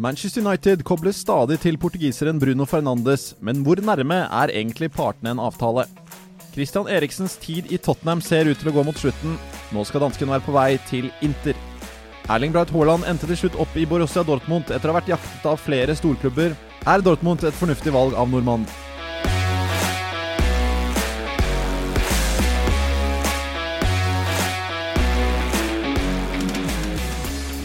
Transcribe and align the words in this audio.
Manchester 0.00 0.40
United 0.40 0.80
kobles 0.88 1.18
stadig 1.20 1.58
til 1.60 1.76
portugiseren 1.76 2.38
Bruno 2.40 2.64
Fernandes, 2.64 3.34
men 3.44 3.58
hvor 3.60 3.76
nærme 3.84 4.22
er 4.24 4.48
egentlig 4.48 4.88
partene 4.94 5.34
en 5.34 5.42
avtale? 5.44 5.84
Christian 6.54 6.88
Eriksens 6.88 7.34
tid 7.36 7.68
i 7.68 7.76
Tottenham 7.76 8.22
ser 8.24 8.48
ut 8.48 8.56
til 8.56 8.70
å 8.70 8.74
gå 8.78 8.86
mot 8.88 8.96
slutten. 8.96 9.36
Nå 9.76 9.84
skal 9.84 10.00
dansken 10.06 10.32
være 10.32 10.46
på 10.46 10.56
vei 10.56 10.78
til 10.88 11.10
Inter. 11.20 11.58
Erling 12.32 12.54
Braut 12.54 12.72
Haaland 12.72 13.04
endte 13.10 13.28
til 13.28 13.42
slutt 13.42 13.60
opp 13.60 13.76
i 13.76 13.84
Borussia 13.84 14.24
Dortmund 14.24 14.72
etter 14.72 14.88
å 14.88 14.94
ha 14.94 15.02
vært 15.02 15.12
jaktet 15.12 15.50
av 15.52 15.60
flere 15.60 15.98
storklubber. 16.00 16.56
Er 16.88 17.04
Dortmund 17.04 17.44
et 17.44 17.60
fornuftig 17.60 17.92
valg 17.92 18.16
av 18.16 18.32
nordmannen? 18.32 18.89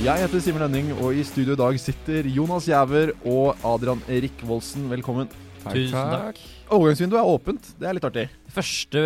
Jeg 0.06 0.22
heter 0.22 0.42
Simen 0.44 0.62
Lønning, 0.62 0.90
og 1.02 1.18
i 1.18 1.24
studio 1.26 1.56
i 1.56 1.58
dag 1.58 1.78
sitter 1.82 2.28
Jonas 2.30 2.68
Giæver 2.70 3.16
og 3.26 3.64
Adrian 3.66 4.04
Rikvoldsen. 4.06 4.84
Velkommen. 4.92 5.32
Tusen 5.64 5.98
takk. 5.98 6.38
Overgangsvinduet 6.70 7.18
er 7.24 7.32
åpent. 7.32 7.72
Det 7.80 7.88
er 7.90 7.98
litt 7.98 8.06
artig. 8.06 8.28
Første 8.54 9.02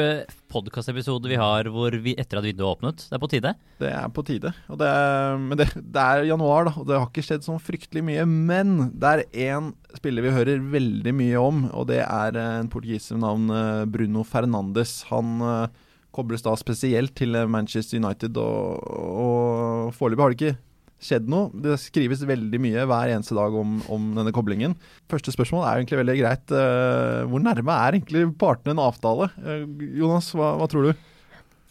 podkastepisode 0.52 1.32
vi 1.32 1.40
har 1.40 1.72
hvor 1.72 1.96
vi 2.04 2.18
etter 2.20 2.42
at 2.42 2.50
vinduet 2.50 2.66
er 2.66 2.74
åpnet. 2.74 3.08
Det 3.08 3.16
er 3.16 3.24
på 3.24 3.32
tide. 3.32 3.56
Det 3.80 3.94
er 3.96 4.12
på 4.12 4.28
tide. 4.28 4.52
Og 4.68 4.84
det 4.84 4.92
er, 4.92 5.40
men 5.40 5.64
det, 5.64 5.72
det 5.80 6.04
er 6.04 6.28
januar, 6.34 6.68
da, 6.68 6.76
og 6.76 6.92
det 6.92 7.00
har 7.00 7.08
ikke 7.08 7.28
skjedd 7.30 7.48
sånn 7.48 7.64
fryktelig 7.64 8.04
mye. 8.12 8.28
Men 8.28 8.78
det 8.92 9.16
er 9.16 9.28
én 9.48 9.72
spiller 9.96 10.28
vi 10.28 10.36
hører 10.36 10.70
veldig 10.76 11.18
mye 11.24 11.48
om, 11.48 11.68
og 11.72 11.94
det 11.96 12.04
er 12.04 12.44
en 12.44 12.76
portugiser 12.76 13.16
med 13.16 13.30
navn 13.30 13.52
eh, 13.56 13.86
Bruno 13.88 14.28
Fernandes. 14.28 15.06
Han 15.14 15.38
uh, 15.40 15.86
kobles 16.12 16.44
da 16.44 16.60
spesielt 16.60 17.16
til 17.16 17.40
Manchester 17.48 18.04
United, 18.04 18.36
og, 18.36 18.90
og 19.00 19.96
foreløpig 19.96 20.28
har 20.28 20.36
det 20.36 20.44
ikke 20.44 20.58
skjedd 21.00 21.30
noe. 21.32 21.50
Det 21.64 21.78
skrives 21.80 22.24
veldig 22.28 22.60
mye 22.62 22.88
hver 22.90 23.14
eneste 23.14 23.38
dag 23.38 23.56
om, 23.56 23.80
om 23.92 24.10
denne 24.18 24.34
koblingen. 24.36 24.76
Første 25.12 25.34
spørsmål 25.34 25.66
er 25.66 25.80
egentlig 25.80 26.02
veldig 26.02 26.18
greit. 26.20 26.52
Uh, 26.52 27.28
hvor 27.30 27.44
nærme 27.44 27.78
er 27.86 28.00
egentlig 28.00 28.26
partene 28.40 28.76
en 28.76 28.84
avtale? 28.84 29.30
Uh, 29.40 29.64
Jonas, 30.02 30.34
hva, 30.36 30.54
hva, 30.60 30.68
tror 30.72 30.90
du? 30.90 31.06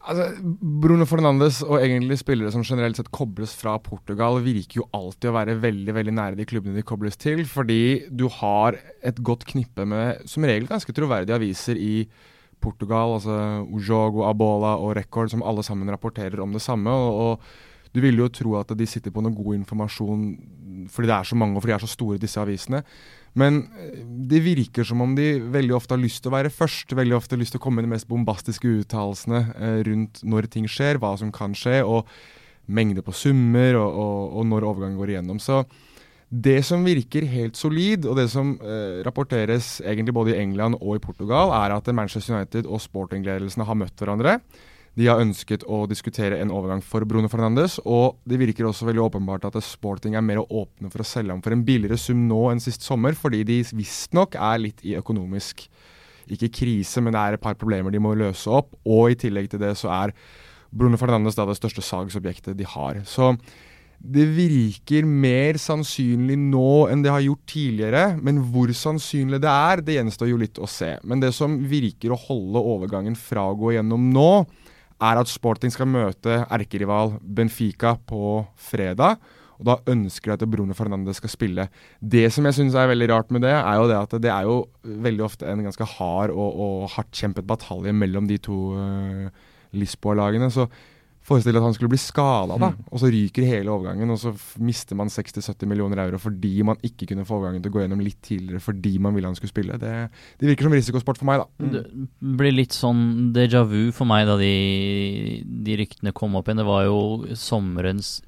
Altså, 0.08 0.30
Bruno 0.80 1.04
Fernandes 1.10 1.60
og 1.66 1.82
egentlig 1.82 2.16
spillere 2.22 2.52
som 2.54 2.64
generelt 2.64 2.96
sett 2.96 3.12
kobles 3.12 3.52
fra 3.58 3.76
Portugal, 3.84 4.40
virker 4.44 4.80
jo 4.80 4.88
alltid 4.96 5.28
å 5.28 5.36
være 5.36 5.58
veldig 5.60 5.96
veldig 5.98 6.16
nære 6.16 6.38
de 6.38 6.48
klubbene 6.48 6.78
de 6.78 6.86
kobles 6.86 7.20
til, 7.20 7.44
fordi 7.50 8.08
du 8.08 8.24
har 8.38 8.78
et 9.04 9.20
godt 9.20 9.44
knippe 9.50 9.84
med 9.88 10.24
som 10.30 10.46
regel 10.48 10.70
ganske 10.70 10.94
troverdige 10.96 11.36
aviser 11.36 11.76
i 11.76 12.06
Portugal, 12.62 13.18
altså 13.18 13.66
Ujogo, 13.68 14.24
Abola 14.26 14.78
og 14.80 14.96
Record, 14.98 15.30
som 15.30 15.44
alle 15.46 15.62
sammen 15.66 15.90
rapporterer 15.92 16.40
om 16.42 16.56
det 16.56 16.64
samme. 16.64 16.90
og, 16.90 17.20
og 17.38 17.66
du 17.94 18.00
vil 18.04 18.20
jo 18.20 18.28
tro 18.32 18.56
at 18.58 18.72
de 18.76 18.86
sitter 18.88 19.14
på 19.14 19.22
noe 19.24 19.34
god 19.34 19.60
informasjon 19.60 20.24
fordi 20.92 21.08
det 21.10 21.16
er 21.16 21.26
så 21.26 21.36
mange 21.38 21.56
og 21.56 21.64
fordi 21.64 21.72
de 21.72 21.76
er 21.76 21.84
så 21.84 21.90
store, 21.90 22.20
disse 22.22 22.40
avisene. 22.40 22.82
Men 23.38 23.60
eh, 23.78 24.00
det 24.30 24.40
virker 24.44 24.86
som 24.86 25.02
om 25.04 25.14
de 25.18 25.30
veldig 25.52 25.76
ofte 25.76 25.96
har 25.96 26.02
lyst 26.02 26.22
til 26.22 26.32
å 26.32 26.36
være 26.36 26.52
først. 26.54 26.94
Veldig 26.96 27.16
ofte 27.18 27.36
har 27.36 27.42
lyst 27.42 27.56
til 27.56 27.60
å 27.60 27.64
komme 27.64 27.82
med 27.82 27.88
de 27.88 27.94
mest 27.96 28.08
bombastiske 28.10 28.70
uttalelsene 28.82 29.42
eh, 29.56 29.80
rundt 29.88 30.22
når 30.24 30.50
ting 30.52 30.68
skjer, 30.70 31.00
hva 31.02 31.14
som 31.20 31.32
kan 31.34 31.56
skje, 31.58 31.82
og 31.84 32.08
mengde 32.68 33.04
på 33.04 33.14
summer, 33.16 33.78
og, 33.80 34.00
og, 34.00 34.24
og 34.38 34.48
når 34.50 34.66
overgangen 34.70 34.98
går 35.00 35.14
igjennom. 35.14 35.42
Så 35.42 35.62
det 36.28 36.60
som 36.68 36.84
virker 36.84 37.24
helt 37.24 37.56
solid, 37.56 38.04
og 38.04 38.18
det 38.20 38.26
som 38.32 38.56
eh, 38.60 39.00
rapporteres 39.06 39.78
egentlig 39.80 40.16
både 40.16 40.34
i 40.34 40.40
England 40.42 40.76
og 40.80 40.98
i 40.98 41.04
Portugal, 41.04 41.54
er 41.56 41.72
at 41.72 41.88
Manchester 41.94 42.36
United 42.36 42.68
og 42.68 42.82
sportingledelsene 42.84 43.64
har 43.64 43.78
møtt 43.80 43.96
hverandre. 43.96 44.38
De 44.98 45.06
har 45.06 45.20
ønsket 45.22 45.62
å 45.70 45.84
diskutere 45.86 46.40
en 46.42 46.50
overgang 46.50 46.80
for 46.82 47.06
Bruno 47.06 47.28
Fernandes, 47.30 47.76
og 47.86 48.18
det 48.26 48.40
virker 48.40 48.66
også 48.66 48.88
veldig 48.88 49.04
åpenbart 49.04 49.46
at 49.46 49.60
Sporting 49.62 50.16
er 50.18 50.24
mer 50.26 50.40
åpne 50.42 50.90
for 50.90 51.04
å 51.04 51.06
selge 51.06 51.30
ham 51.30 51.42
for 51.44 51.54
en 51.54 51.62
billigere 51.66 52.00
sum 52.00 52.24
nå 52.26 52.40
enn 52.50 52.62
sist 52.62 52.82
sommer, 52.82 53.14
fordi 53.14 53.44
de 53.46 53.60
visstnok 53.78 54.34
er 54.34 54.58
litt 54.64 54.82
i 54.82 54.96
økonomisk 54.98 55.68
ikke 56.34 56.50
krise, 56.52 57.00
men 57.00 57.14
det 57.14 57.22
er 57.22 57.36
et 57.36 57.44
par 57.44 57.56
problemer 57.58 57.94
de 57.94 58.02
må 58.02 58.16
løse 58.18 58.50
opp. 58.52 58.74
Og 58.88 59.14
i 59.14 59.18
tillegg 59.22 59.48
til 59.52 59.62
det 59.62 59.74
så 59.78 59.92
er 59.94 60.14
Bruno 60.74 60.98
Fernandes 61.00 61.38
da 61.38 61.46
det 61.48 61.56
største 61.56 61.84
salgsobjektet 61.84 62.58
de 62.58 62.66
har. 62.68 63.00
Så 63.08 63.32
det 63.98 64.28
virker 64.30 65.06
mer 65.08 65.58
sannsynlig 65.58 66.36
nå 66.38 66.86
enn 66.92 67.02
det 67.02 67.10
har 67.10 67.24
gjort 67.24 67.46
tidligere, 67.50 68.02
men 68.22 68.42
hvor 68.52 68.70
sannsynlig 68.76 69.40
det 69.42 69.50
er, 69.50 69.82
det 69.82 69.96
gjenstår 69.96 70.30
jo 70.30 70.40
litt 70.42 70.60
å 70.60 70.68
se. 70.70 70.96
Men 71.02 71.22
det 71.22 71.32
som 71.34 71.56
virker 71.70 72.14
å 72.14 72.20
holde 72.28 72.62
overgangen 72.74 73.18
fra 73.18 73.48
å 73.48 73.56
gå 73.58 73.74
gjennom 73.74 74.10
nå, 74.14 74.30
er 74.98 75.20
at 75.20 75.30
Sporting 75.30 75.72
skal 75.72 75.90
møte 75.90 76.42
erkerival 76.48 77.16
Benfica 77.22 77.94
på 78.08 78.42
fredag. 78.58 79.18
Og 79.58 79.66
da 79.66 79.76
ønsker 79.90 80.30
de 80.30 80.46
at 80.46 80.50
Bruno 80.50 80.74
Fernandes 80.78 81.18
skal 81.18 81.32
spille. 81.32 81.66
Det 81.98 82.28
som 82.34 82.46
jeg 82.46 82.54
syns 82.54 82.76
er 82.78 82.90
veldig 82.92 83.08
rart 83.10 83.32
med 83.34 83.42
det, 83.42 83.54
er 83.56 83.78
jo 83.80 83.88
det 83.90 83.96
at 83.98 84.14
det 84.22 84.30
er 84.30 84.46
jo 84.46 84.58
veldig 85.06 85.24
ofte 85.26 85.48
en 85.50 85.64
ganske 85.66 85.88
hard 85.96 86.30
og, 86.30 86.60
og 86.62 86.92
hardt 86.94 87.10
kjempet 87.18 87.46
batalje 87.46 87.94
mellom 87.94 88.28
de 88.30 88.38
to 88.42 88.58
uh, 88.78 89.48
Lisboa-lagene. 89.74 90.50
Så 90.54 90.68
Forestill 91.28 91.58
at 91.60 91.64
han 91.66 91.74
skulle 91.76 91.92
bli 91.92 92.00
skada, 92.00 92.56
da, 92.56 92.70
mm. 92.72 92.88
og 92.88 93.02
så 93.02 93.10
ryker 93.12 93.46
hele 93.48 93.72
overgangen. 93.72 94.14
Og 94.14 94.20
så 94.22 94.32
mister 94.64 94.98
man 94.98 95.12
60-70 95.12 95.68
millioner 95.68 96.02
euro 96.06 96.20
fordi 96.22 96.54
man 96.66 96.80
ikke 96.84 97.10
kunne 97.10 97.26
få 97.28 97.38
overgangen 97.38 97.64
til 97.64 97.72
å 97.72 97.76
gå 97.76 97.84
gjennom 97.84 98.02
litt 98.04 98.20
tidligere 98.24 98.64
fordi 98.64 98.94
man 99.02 99.16
ville 99.16 99.30
han 99.30 99.38
skulle 99.38 99.52
spille. 99.52 99.78
Det, 99.80 99.94
det 100.40 100.50
virker 100.52 100.68
som 100.68 100.76
risikosport 100.78 101.20
for 101.20 101.28
meg, 101.28 101.44
da. 101.44 101.48
Mm. 101.60 101.72
Det 101.74 102.36
blir 102.40 102.56
litt 102.56 102.76
sånn 102.76 103.02
déjà 103.36 103.64
vu 103.68 103.90
for 103.94 104.08
meg 104.08 104.26
da 104.28 104.38
de, 104.40 104.52
de 105.44 105.80
ryktene 105.82 106.16
kom 106.16 106.38
opp 106.38 106.48
igjen. 106.48 106.62
Det 106.62 106.68
var 106.68 106.86
jo 106.88 107.00
sommerens 107.38 108.18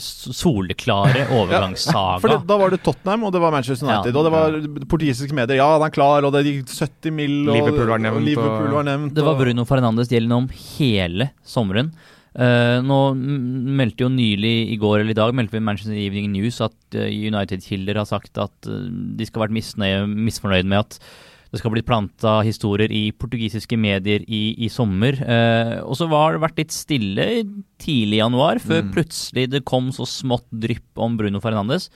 soleklare 0.00 1.26
overgangssaga. 1.38 2.14
ja, 2.14 2.20
for 2.22 2.32
det, 2.32 2.38
Da 2.48 2.56
var 2.60 2.72
det 2.72 2.80
Tottenham, 2.84 3.26
og 3.28 3.34
det 3.34 3.42
var 3.42 3.52
Manchester 3.52 3.86
United. 3.88 4.14
Ja, 4.14 4.20
og 4.20 4.24
det 4.24 4.32
var 4.32 4.86
portugisiske 4.88 5.36
medier. 5.36 5.60
Ja, 5.60 5.68
han 5.74 5.84
er 5.84 5.92
klar, 5.92 6.24
og 6.24 6.32
det 6.32 6.46
gikk 6.48 6.72
70 6.72 7.12
mill. 7.12 7.36
Og, 7.44 7.58
Liverpool 7.58 7.92
var 7.92 8.02
nevnt. 8.02 8.24
Liverpool 8.24 8.72
var 8.78 8.88
nevnt 8.88 9.14
det 9.14 9.26
var 9.26 9.38
Bruno 9.38 9.66
Fernandes 9.68 10.10
gjennom 10.12 10.44
om 10.44 10.48
hele 10.78 11.30
sommeren. 11.46 11.92
Uh, 12.34 12.80
nå 12.82 12.96
meldte 13.14 14.02
jo 14.02 14.08
nylig 14.10 14.72
i 14.72 14.78
går 14.80 15.04
eller 15.04 15.14
i 15.14 15.18
dag 15.20 15.36
meldte 15.38 15.54
vi 15.54 15.62
Manchester 15.62 15.94
Evening 15.94 16.32
News 16.32 16.56
at 16.64 16.96
United-kilder 16.98 18.00
har 18.00 18.08
sagt 18.10 18.40
at 18.42 18.66
de 18.66 19.28
skal 19.28 19.38
ha 19.38 19.46
vært 19.46 20.08
misfornøyd 20.18 20.66
med 20.66 20.80
at 20.80 20.98
det 21.54 21.60
skal 21.60 21.70
bli 21.70 21.84
planta 21.86 22.40
historier 22.42 22.90
i 22.90 23.12
portugisiske 23.14 23.78
medier 23.78 24.24
i, 24.26 24.56
i 24.66 24.70
sommer. 24.72 25.14
Eh, 25.22 25.76
og 25.86 25.94
så 25.98 26.08
har 26.10 26.34
det 26.34 26.42
vært 26.42 26.58
litt 26.58 26.74
stille 26.74 27.26
tidlig 27.78 28.18
i 28.18 28.22
januar, 28.22 28.58
før 28.62 28.82
mm. 28.82 28.90
plutselig 28.96 29.46
det 29.52 29.62
kom 29.68 29.92
så 29.94 30.06
smått 30.08 30.48
drypp 30.50 30.98
om 30.98 31.14
Bruno 31.20 31.42
Fernandes. 31.44 31.88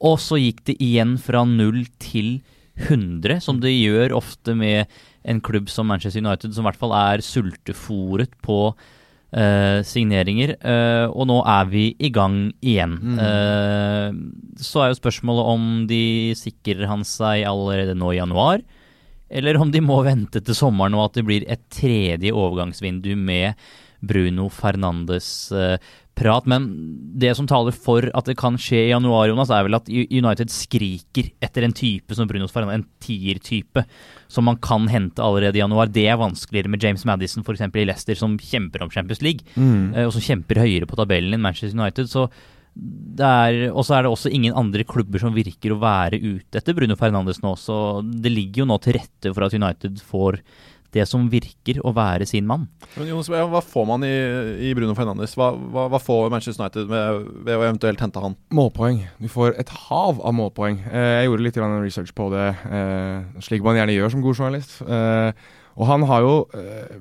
Og 0.00 0.16
så 0.22 0.40
gikk 0.40 0.64
det 0.70 0.78
igjen 0.80 1.18
fra 1.20 1.44
null 1.44 1.84
til 2.00 2.38
100, 2.80 3.42
som 3.44 3.60
det 3.60 3.74
gjør 3.74 4.16
ofte 4.16 4.54
med 4.56 4.88
en 5.28 5.42
klubb 5.44 5.68
som 5.68 5.90
Manchester 5.90 6.24
United, 6.24 6.54
som 6.56 6.64
i 6.64 6.70
hvert 6.70 6.80
fall 6.80 6.96
er 6.96 7.24
sultefòret 7.24 8.32
på 8.40 8.62
Uh, 9.30 9.78
signeringer. 9.86 10.56
Uh, 10.58 11.06
og 11.14 11.28
nå 11.30 11.36
er 11.46 11.68
vi 11.70 11.84
i 12.02 12.08
gang 12.10 12.48
igjen. 12.66 12.96
Mm. 12.98 13.20
Uh, 13.22 14.56
så 14.58 14.82
er 14.82 14.90
jo 14.90 14.98
spørsmålet 14.98 15.50
om 15.52 15.68
de 15.86 16.34
sikrer 16.34 16.88
han 16.90 17.06
seg 17.06 17.44
allerede 17.46 17.94
nå 17.94 18.10
i 18.10 18.18
januar, 18.18 18.64
eller 19.30 19.60
om 19.62 19.70
de 19.70 19.84
må 19.86 20.00
vente 20.02 20.42
til 20.42 20.58
sommeren 20.58 20.96
og 20.98 21.04
at 21.04 21.20
det 21.20 21.26
blir 21.28 21.46
et 21.46 21.62
tredje 21.70 22.34
overgangsvindu 22.34 23.12
med 23.14 23.54
Bruno 24.02 24.48
Fernandes 24.50 25.30
prat. 26.20 26.46
Men 26.50 26.68
det 27.20 27.32
som 27.38 27.48
taler 27.50 27.74
for 27.74 28.06
at 28.16 28.28
det 28.28 28.36
kan 28.40 28.58
skje 28.60 28.84
i 28.86 28.92
januar, 28.92 29.30
Jonas, 29.30 29.52
er 29.54 29.66
vel 29.66 29.78
at 29.78 29.90
United 29.90 30.52
skriker 30.52 31.32
etter 31.42 31.66
en 31.66 31.76
type 31.76 32.16
som 32.16 32.28
Bruno 32.30 32.48
Fernandes, 32.50 32.84
en 32.84 33.02
tier-type 33.02 33.84
som 34.30 34.46
man 34.46 34.60
kan 34.62 34.86
hente 34.92 35.24
allerede 35.24 35.58
i 35.58 35.64
januar. 35.64 35.90
Det 35.90 36.06
er 36.06 36.20
vanskeligere 36.20 36.72
med 36.72 36.84
James 36.84 37.06
Madison 37.08 37.44
f.eks. 37.46 37.66
i 37.66 37.88
Leicester, 37.88 38.18
som 38.20 38.38
kjemper 38.38 38.84
om 38.84 38.92
Champions 38.92 39.24
League, 39.24 39.44
mm. 39.56 40.06
og 40.06 40.14
som 40.16 40.28
kjemper 40.30 40.62
høyere 40.62 40.88
på 40.88 40.98
tabellen 41.00 41.36
enn 41.36 41.44
Manchester 41.44 41.76
United. 41.78 42.10
så 42.12 42.28
og 42.70 43.82
så 43.84 43.96
er 43.96 44.04
det 44.04 44.10
også 44.10 44.30
ingen 44.30 44.54
andre 44.56 44.84
klubber 44.86 45.18
som 45.18 45.34
virker 45.34 45.74
å 45.74 45.80
være 45.82 46.20
ute 46.22 46.60
etter 46.60 46.76
Bruno 46.76 46.94
Fernandes 46.96 47.42
nå, 47.42 47.56
så 47.58 48.00
det 48.00 48.30
ligger 48.30 48.62
jo 48.62 48.68
nå 48.70 48.78
til 48.78 48.94
rette 48.96 49.32
for 49.34 49.44
at 49.44 49.56
United 49.56 49.98
får 50.06 50.38
det 50.94 51.06
som 51.08 51.28
virker 51.30 51.80
å 51.86 51.92
være 51.94 52.26
sin 52.28 52.48
mann. 52.48 52.66
Men 52.96 53.10
Jonas, 53.10 53.30
Hva 53.30 53.62
får 53.64 53.86
man 53.88 54.04
i, 54.06 54.12
i 54.68 54.72
Bruno 54.76 54.96
Fernandes? 54.98 55.36
Hva, 55.38 55.52
hva, 55.54 55.86
hva, 55.92 56.00
får 56.02 56.30
Manchester 56.32 56.64
United 56.64 56.90
ved, 56.90 57.22
ved, 57.46 57.54
å 57.56 57.64
eventuelt 57.68 58.02
hente 58.02 58.22
han? 58.24 58.36
Målpoeng. 58.56 59.04
Du 59.22 59.28
får 59.30 59.56
et 59.60 59.72
hav 59.86 60.20
av 60.20 60.36
målpoeng. 60.36 60.80
Eh, 60.90 61.08
jeg 61.20 61.30
gjorde 61.30 61.46
litt 61.46 61.60
research 61.60 62.14
på 62.16 62.28
det, 62.34 62.48
eh, 62.70 63.42
slik 63.44 63.64
man 63.66 63.78
gjerne 63.78 63.96
gjør 63.96 64.14
som 64.14 64.24
god 64.24 64.42
journalist. 64.42 64.78
Eh, 64.82 65.48
og 65.80 65.86
han 65.88 66.06
har 66.10 66.24
jo 66.26 66.34
eh, 66.58 66.96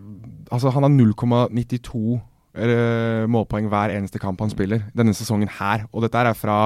Altså, 0.49 0.71
han 0.73 0.85
har 0.85 0.93
0,92 0.93 2.19
eh, 2.57 3.25
målpoeng 3.29 3.67
hver 3.69 3.93
eneste 3.93 4.21
kamp 4.21 4.39
han 4.41 4.49
spiller 4.49 4.87
denne 4.97 5.13
sesongen 5.13 5.51
her. 5.59 5.85
Og 5.93 6.01
dette 6.05 6.17
er 6.17 6.33
fra 6.37 6.63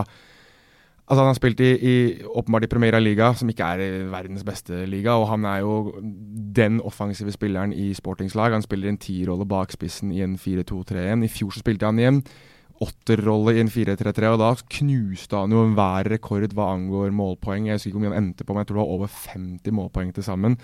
Altså 1.03 1.19
Han 1.19 1.27
har 1.33 1.35
spilt 1.35 1.59
i, 1.59 1.71
i, 1.75 1.95
åpenbart 2.23 2.63
i 2.63 2.71
Primera 2.71 2.99
Liga, 2.99 3.33
som 3.35 3.49
ikke 3.51 3.65
er 3.75 4.07
verdens 4.11 4.45
beste 4.47 4.85
liga. 4.87 5.17
Og 5.19 5.27
han 5.33 5.43
er 5.45 5.59
jo 5.59 5.99
den 6.55 6.79
offensive 6.81 7.33
spilleren 7.35 7.73
i 7.75 7.91
Sportings 7.93 8.37
lag. 8.39 8.55
Han 8.55 8.63
spiller 8.63 8.89
en 8.89 9.01
tierrolle 9.01 9.45
bak 9.45 9.75
spissen 9.75 10.13
i 10.15 10.23
en 10.23 10.37
4-2-3-1. 10.39 11.25
I 11.27 11.31
fjor 11.31 11.51
så 11.51 11.63
spilte 11.63 11.89
han 11.89 11.99
i 11.99 12.05
igjen 12.05 12.23
åtterrolle 12.83 13.55
i 13.55 13.61
en 13.63 13.71
4-3-3, 13.71 14.31
og 14.33 14.41
da 14.41 14.49
knuste 14.77 15.39
han 15.39 15.53
jo 15.53 15.63
enhver 15.67 16.09
rekord 16.15 16.55
hva 16.55 16.71
angår 16.73 17.13
målpoeng. 17.15 17.67
Jeg 17.69 17.77
husker 17.77 17.91
ikke 17.91 17.99
hvor 17.99 18.05
mye 18.05 18.13
han 18.13 18.23
endte 18.23 18.47
på, 18.47 18.55
men 18.55 18.63
jeg 18.63 18.71
tror 18.71 18.79
det 18.79 18.83
var 18.83 18.95
over 18.97 19.13
50 19.13 19.77
målpoeng 19.77 20.13
til 20.15 20.25
sammen. 20.25 20.57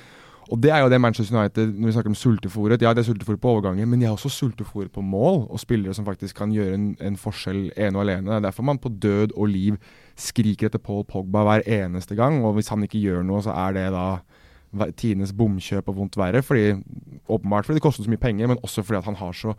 Og 0.49 0.57
det 0.63 0.71
er 0.73 0.81
jo 0.81 0.89
det 0.89 0.97
Manchester 1.01 1.37
United 1.37 1.75
Når 1.75 1.85
vi 1.85 1.91
snakker 1.93 2.09
om 2.09 2.17
sultefòret 2.17 2.81
Ja, 2.81 2.93
det 2.93 3.03
er 3.03 3.09
sultefòret 3.11 3.41
på 3.41 3.51
overganger, 3.53 3.85
men 3.85 4.01
de 4.01 4.07
er 4.07 4.15
også 4.15 4.31
sultefòret 4.33 4.91
på 4.91 5.01
mål 5.01 5.45
og 5.49 5.59
spillere 5.61 5.93
som 5.93 6.05
faktisk 6.05 6.35
kan 6.41 6.53
gjøre 6.53 6.73
en, 6.73 6.89
en 7.01 7.17
forskjell 7.17 7.69
ene 7.77 7.99
og 7.99 8.05
alene. 8.05 8.29
Det 8.31 8.35
er 8.35 8.47
derfor 8.47 8.65
man 8.65 8.81
på 8.81 8.89
død 8.89 9.35
og 9.37 9.51
liv 9.51 9.77
skriker 10.17 10.69
etter 10.69 10.81
Paul 10.81 11.05
Pogba 11.05 11.43
hver 11.45 11.65
eneste 11.67 12.17
gang. 12.17 12.41
Og 12.45 12.57
hvis 12.57 12.71
han 12.73 12.83
ikke 12.83 13.01
gjør 13.01 13.23
noe, 13.27 13.43
så 13.45 13.53
er 13.53 13.77
det 13.77 13.85
da 13.93 14.07
tidenes 14.97 15.33
bomkjøp 15.33 15.89
og 15.89 15.97
vondt 15.97 16.17
verre. 16.17 16.41
Fordi, 16.45 16.73
åpenbart 17.29 17.65
fordi 17.65 17.77
det 17.77 17.85
koster 17.85 18.05
så 18.05 18.11
mye 18.11 18.21
penger, 18.21 18.47
men 18.47 18.61
også 18.63 18.83
fordi 18.85 19.05
han 19.05 19.15
har 19.21 19.31
så 19.33 19.53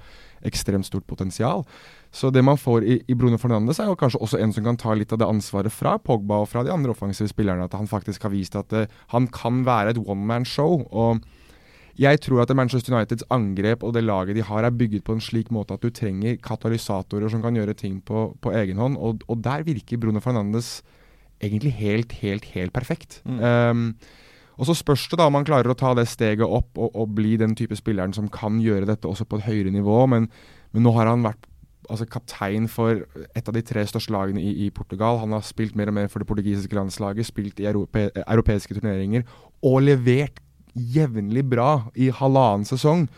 ekstremt 0.47 0.87
stort 0.87 1.07
potensial. 1.07 1.65
Så 2.11 2.33
det 2.35 2.43
man 2.43 2.59
får 2.59 2.85
i, 2.85 2.97
i 3.07 3.15
Bruno 3.15 3.39
Fernandes, 3.39 3.79
er 3.79 3.87
jo 3.87 3.99
kanskje 3.99 4.21
også 4.25 4.41
en 4.43 4.53
som 4.55 4.65
kan 4.67 4.79
ta 4.81 4.95
litt 4.99 5.13
av 5.15 5.21
det 5.23 5.29
ansvaret 5.31 5.73
fra 5.73 5.95
Pogba 6.03 6.41
og 6.43 6.49
fra 6.51 6.65
de 6.67 6.73
andre 6.75 6.91
offensive 6.91 7.31
spillerne. 7.31 7.69
At 7.69 7.77
han 7.79 7.91
faktisk 7.91 8.27
har 8.27 8.35
vist 8.35 8.57
at 8.59 8.73
eh, 8.75 8.91
han 9.15 9.29
kan 9.31 9.63
være 9.67 9.95
et 9.95 10.03
one 10.03 10.27
man 10.27 10.45
show. 10.49 10.83
og 10.91 11.23
jeg 12.01 12.21
tror 12.25 12.41
at 12.41 12.53
Manchester 12.57 12.95
Uniteds 12.95 13.27
angrep 13.35 13.83
og 13.85 13.93
det 13.95 14.05
laget 14.05 14.39
de 14.39 14.45
har, 14.47 14.65
er 14.65 14.71
bygget 14.73 15.05
på 15.05 15.13
en 15.13 15.21
slik 15.21 15.51
måte 15.53 15.75
at 15.75 15.83
du 15.83 15.91
trenger 15.91 16.39
katalysatorer 16.41 17.29
som 17.29 17.43
kan 17.43 17.57
gjøre 17.59 17.75
ting 17.77 18.01
på, 18.01 18.31
på 18.41 18.55
egen 18.57 18.81
hånd. 18.81 18.97
Og, 18.97 19.21
og, 19.29 19.43
der 19.45 19.67
virker 19.67 20.01
Bruno 20.01 20.23
Fernandes 20.25 20.81
egentlig 21.43 21.75
helt, 21.77 22.13
helt, 22.23 22.45
helt 22.55 22.73
perfekt. 22.73 23.21
Mm. 23.25 23.41
Um, 23.45 23.95
og 24.57 24.67
Så 24.67 24.75
spørs 24.77 25.09
det 25.09 25.19
da 25.19 25.27
om 25.29 25.37
han 25.37 25.45
klarer 25.45 25.73
å 25.73 25.77
ta 25.77 25.93
det 25.97 26.07
steget 26.09 26.45
opp 26.45 26.79
og, 26.79 26.91
og, 26.95 27.13
bli 27.17 27.37
den 27.41 27.55
type 27.57 27.77
spilleren 27.77 28.13
som 28.17 28.29
kan 28.29 28.61
gjøre 28.61 28.89
dette 28.89 29.09
også 29.09 29.25
på 29.29 29.41
et 29.41 29.49
høyere 29.49 29.73
nivå. 29.73 30.05
Men, 30.07 30.31
men 30.73 30.85
nå 30.85 30.93
har 30.97 31.09
han 31.09 31.25
vært 31.25 31.49
altså, 31.91 32.07
kaptein 32.11 32.69
for 32.71 33.03
et 33.37 33.49
av 33.49 33.57
de 33.57 33.63
tre 33.67 33.85
største 33.87 34.15
lagene 34.15 34.43
i, 34.43 34.53
i, 34.67 34.71
Portugal. 34.75 35.19
Han 35.23 35.35
har 35.37 35.43
spilt 35.47 35.77
mer 35.79 35.91
og 35.91 35.99
mer 35.99 36.09
for 36.13 36.23
det 36.23 36.29
portugisiske 36.31 36.77
landslaget, 36.77 37.29
spilt 37.29 37.61
i 37.61 37.69
europe, 37.71 38.09
europeiske 38.23 38.79
turneringer 38.79 39.27
og 39.67 39.83
levert 39.85 40.41
jevnlig 40.75 41.45
bra 41.51 41.91
i 41.99 42.11
halvannen 42.15 42.65
sesong. 42.69 43.09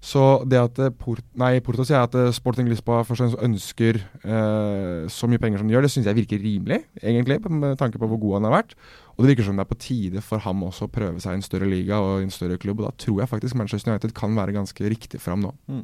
Så 0.00 0.22
det 0.48 0.56
at 0.56 0.78
eh, 0.80 0.92
Port, 0.96 1.20
nei, 1.36 1.58
Porto 1.60 1.84
sier 1.84 2.00
at 2.00 2.14
eh, 2.16 2.30
Sporting 2.32 2.68
Lisboa 2.70 3.02
først 3.04 3.36
ønsker 3.36 3.98
eh, 4.00 5.02
så 5.12 5.28
mye 5.28 5.40
penger 5.42 5.60
som 5.60 5.68
de 5.68 5.76
gjør, 5.76 5.84
det 5.84 5.92
syns 5.92 6.08
jeg 6.08 6.16
virker 6.22 6.40
rimelig, 6.40 6.80
egentlig, 7.02 7.36
med 7.52 7.76
tanke 7.80 8.00
på 8.00 8.08
hvor 8.08 8.20
god 8.22 8.38
han 8.38 8.48
har 8.48 8.54
vært. 8.62 8.72
Og 9.20 9.26
det 9.26 9.34
virker 9.34 9.44
som 9.50 9.58
det 9.58 9.66
er 9.66 9.68
på 9.68 9.76
tide 9.76 10.20
for 10.24 10.40
ham 10.40 10.62
også 10.64 10.86
å 10.86 10.92
prøve 10.92 11.20
seg 11.20 11.34
i 11.34 11.38
en 11.38 11.44
større 11.44 11.66
liga 11.68 11.98
og 12.00 12.22
i 12.22 12.24
en 12.24 12.32
større 12.32 12.56
klubb. 12.56 12.80
Og 12.80 12.88
da 12.88 13.04
tror 13.04 13.18
jeg 13.20 13.28
faktisk 13.28 13.58
Manchester 13.60 13.92
United 13.92 14.14
kan 14.16 14.32
være 14.32 14.54
ganske 14.56 14.88
riktig 14.88 15.20
fram 15.20 15.44
nå. 15.44 15.52
Mm. 15.68 15.82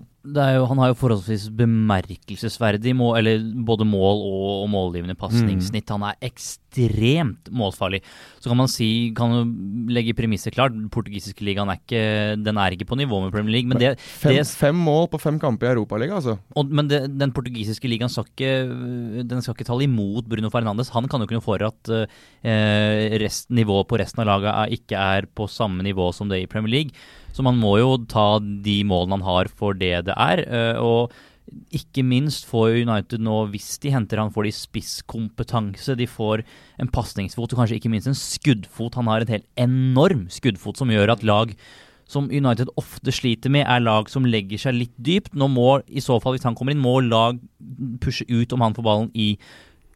Jo, 0.56 0.64
han 0.70 0.80
har 0.80 0.90
jo 0.90 0.96
forholdsvis 0.98 1.50
bemerkelsesverdig 1.58 2.96
mål, 2.96 3.18
eller 3.20 3.44
både 3.68 3.84
mål 3.86 4.24
og, 4.24 4.48
og 4.64 4.70
målgivende 4.72 5.18
pasningssnitt. 5.20 5.84
Mm. 5.84 5.92
Han 5.98 6.08
er 6.08 6.30
ekstremt 6.32 6.65
målfarlig. 6.76 8.02
Så 8.40 8.50
kan 8.50 8.58
man 8.58 8.70
si, 8.70 9.12
kan 9.16 9.32
du 9.32 9.92
legge 9.92 10.14
premisset 10.14 10.54
klart, 10.54 10.74
den 10.74 10.88
portugisiske 10.92 11.44
ligaen 11.44 11.70
er 11.72 11.80
ikke, 11.80 12.02
den 12.42 12.60
er 12.60 12.76
ikke 12.76 12.88
på 12.88 12.98
nivå 12.98 13.20
med 13.24 13.32
Premier 13.34 13.56
League. 13.56 13.68
Men 13.68 13.80
det, 13.80 13.96
fem, 13.98 14.36
det, 14.36 14.46
fem 14.46 14.76
mål 14.76 15.08
på 15.12 15.20
fem 15.22 15.40
kamper 15.42 15.70
i 15.70 15.74
Europaligaen, 15.74 16.20
altså. 16.20 16.36
Og, 16.56 16.70
men 16.70 16.88
det, 16.88 17.02
den 17.16 17.34
portugisiske 17.34 17.88
ligaen 17.90 18.12
skal 18.12 18.28
ikke, 18.30 18.54
den 19.26 19.42
skal 19.42 19.56
ikke 19.56 19.68
tale 19.68 19.86
imot 19.88 20.28
Bruno 20.30 20.50
Fernandes. 20.52 20.92
Han 20.94 21.08
kan 21.08 21.20
jo 21.20 21.28
ikke 21.28 21.38
noe 21.38 21.46
for 21.46 21.66
at 21.66 21.92
uh, 21.92 22.06
rest, 23.22 23.50
nivået 23.50 23.88
på 23.90 24.00
resten 24.00 24.24
av 24.24 24.30
laget 24.34 24.80
ikke 24.80 24.98
er 24.98 25.30
på 25.36 25.48
samme 25.50 25.84
nivå 25.86 26.12
som 26.14 26.30
det 26.30 26.44
i 26.44 26.50
Premier 26.50 26.78
League. 26.78 27.06
Så 27.36 27.44
man 27.44 27.58
må 27.60 27.74
jo 27.76 27.96
ta 28.08 28.38
de 28.40 28.78
målene 28.88 29.18
han 29.18 29.26
har 29.26 29.50
for 29.52 29.76
det 29.76 30.06
det 30.08 30.14
er. 30.16 30.42
Eh, 30.46 30.78
og 30.80 31.12
ikke 31.74 32.02
minst 32.06 32.46
får 32.48 32.82
United 32.82 33.22
nå, 33.22 33.36
hvis 33.52 33.76
de 33.82 33.92
henter 33.94 34.20
han, 34.20 34.32
får 34.34 34.48
de 34.48 34.54
spisskompetanse. 34.56 35.96
De 35.98 36.06
får 36.10 36.42
en 36.82 36.90
pasningsfot 36.92 37.52
og 37.52 37.60
kanskje 37.60 37.78
ikke 37.78 37.92
minst 37.92 38.10
en 38.10 38.18
skuddfot. 38.18 38.98
Han 38.98 39.10
har 39.10 39.22
en 39.22 39.34
helt 39.36 39.46
enorm 39.60 40.26
skuddfot 40.32 40.80
som 40.80 40.90
gjør 40.92 41.14
at 41.14 41.26
lag 41.26 41.54
som 42.06 42.28
United 42.30 42.70
ofte 42.78 43.10
sliter 43.14 43.50
med, 43.50 43.66
er 43.66 43.82
lag 43.82 44.10
som 44.10 44.26
legger 44.26 44.60
seg 44.62 44.76
litt 44.76 44.94
dypt. 44.94 45.34
Nå 45.34 45.48
må, 45.50 45.80
i 45.90 46.02
så 46.02 46.20
fall, 46.22 46.36
hvis 46.36 46.46
han 46.46 46.54
kommer 46.58 46.74
inn, 46.74 46.82
må 46.82 47.00
lag 47.02 47.40
pushe 48.02 48.26
ut 48.30 48.52
om 48.54 48.62
han 48.62 48.76
får 48.76 48.86
ballen 48.86 49.10
i 49.14 49.32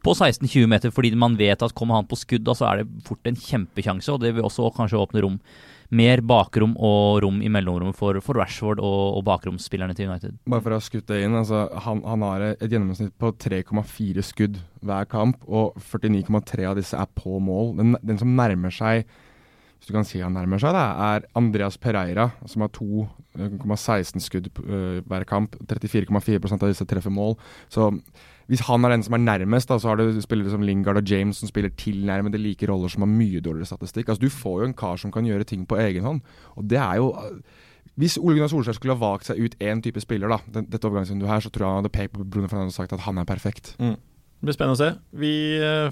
på 0.01 0.15
16-20 0.15 0.65
meter, 0.65 0.91
fordi 0.93 1.13
man 1.19 1.37
vet 1.37 1.61
at 1.61 1.75
kommer 1.77 1.99
han 1.99 2.07
på 2.09 2.17
skudd, 2.17 2.43
da, 2.47 2.55
så 2.57 2.67
er 2.71 2.81
det 2.81 3.03
fort 3.05 3.27
en 3.29 3.37
kjempekjanse. 3.37 4.09
og 4.09 4.23
Det 4.23 4.33
vil 4.33 4.47
også 4.47 4.71
kanskje 4.75 4.99
åpne 4.99 5.21
rom. 5.23 5.37
Mer 5.91 6.21
bakrom 6.23 6.71
og 6.79 7.21
rom 7.25 7.41
i 7.43 7.49
mellomrommet 7.51 7.97
for, 7.99 8.15
for 8.23 8.39
Rashford 8.39 8.79
og, 8.79 9.17
og, 9.17 9.23
bakromsspillerne 9.27 9.95
til 9.97 10.07
United. 10.07 10.37
Bare 10.47 10.63
for 10.63 10.71
å 10.71 10.79
ha 10.79 10.85
skutt 10.85 11.09
det 11.11 11.19
inn, 11.25 11.35
altså, 11.35 11.65
han, 11.83 11.99
han 12.07 12.23
har 12.23 12.45
et 12.53 12.69
gjennomsnitt 12.71 13.11
på 13.19 13.33
3,4 13.43 14.23
skudd 14.23 14.61
hver 14.87 15.09
kamp, 15.11 15.43
og 15.51 15.75
49,3 15.91 16.69
av 16.69 16.79
disse 16.79 16.95
er 16.95 17.11
på 17.17 17.41
mål. 17.43 17.75
Den, 17.81 17.97
den, 17.99 18.21
som 18.21 18.31
nærmer 18.39 18.71
seg 18.71 19.03
hvis 19.81 19.89
du 19.89 19.95
kan 19.95 20.05
si 20.05 20.19
han 20.21 20.35
nærmer 20.37 20.61
seg, 20.61 20.75
det 20.77 20.81
er 21.07 21.23
Andreas 21.39 21.79
Pereira, 21.81 22.27
som 22.45 22.61
har 22.61 22.69
2,16 22.75 24.21
skudd 24.21 24.51
uh, 24.61 24.99
hver 25.09 25.23
kamp. 25.25 25.55
34,4% 25.65 26.53
av 26.61 26.69
disse 26.69 26.85
treffer 26.85 27.09
mål. 27.09 27.33
Så 27.73 27.87
hvis 28.51 28.61
han 28.67 28.85
er 28.85 28.93
den 28.93 29.05
som 29.07 29.17
er 29.17 29.23
nærmest, 29.23 29.71
da, 29.71 29.79
så 29.81 29.89
har 29.89 29.97
du 29.97 30.21
spillere 30.21 30.53
som 30.53 30.61
Lingard 30.61 31.01
og 31.01 31.09
James 31.09 31.41
som 31.41 31.49
spiller 31.49 31.73
tilnærmede 31.73 32.37
like 32.37 32.69
roller 32.69 32.93
som 32.93 33.07
har 33.07 33.09
mye 33.09 33.41
dårligere 33.41 33.71
statistikk. 33.71 34.11
Altså, 34.11 34.21
du 34.21 34.29
får 34.29 34.59
jo 34.61 34.69
en 34.69 34.77
kar 34.77 35.01
som 35.01 35.13
kan 35.15 35.25
gjøre 35.25 35.49
ting 35.49 35.65
på 35.65 35.81
egen 35.81 36.05
hånd. 36.05 36.21
Og 36.53 36.69
det 36.69 36.77
er 36.77 37.01
jo 37.01 37.09
hvis 37.97 38.19
Ole 38.21 38.37
Gunnar 38.37 38.53
Solskjær 38.53 38.77
skulle 38.77 38.93
ha 38.93 39.01
valgt 39.01 39.31
seg 39.31 39.41
ut 39.41 39.57
én 39.65 39.81
type 39.81 39.99
spiller, 40.03 40.29
da, 40.29 40.61
dette 40.61 40.87
overgangsvinduet 40.87 41.29
her, 41.29 41.41
så 41.41 41.49
tror 41.49 41.65
jeg 41.65 41.73
han 41.73 41.81
hadde 41.81 41.95
pekt 41.97 42.13
på 42.15 42.23
Bruno 42.23 42.47
Fernandes 42.51 42.77
og 42.77 42.83
sagt 42.83 42.93
at 42.95 43.03
han 43.07 43.17
er 43.17 43.27
perfekt. 43.27 43.73
Mm. 43.81 43.97
Det 43.97 44.47
blir 44.47 44.55
spennende 44.57 44.77
å 44.77 44.81
se. 44.81 44.93
Vi 45.21 45.33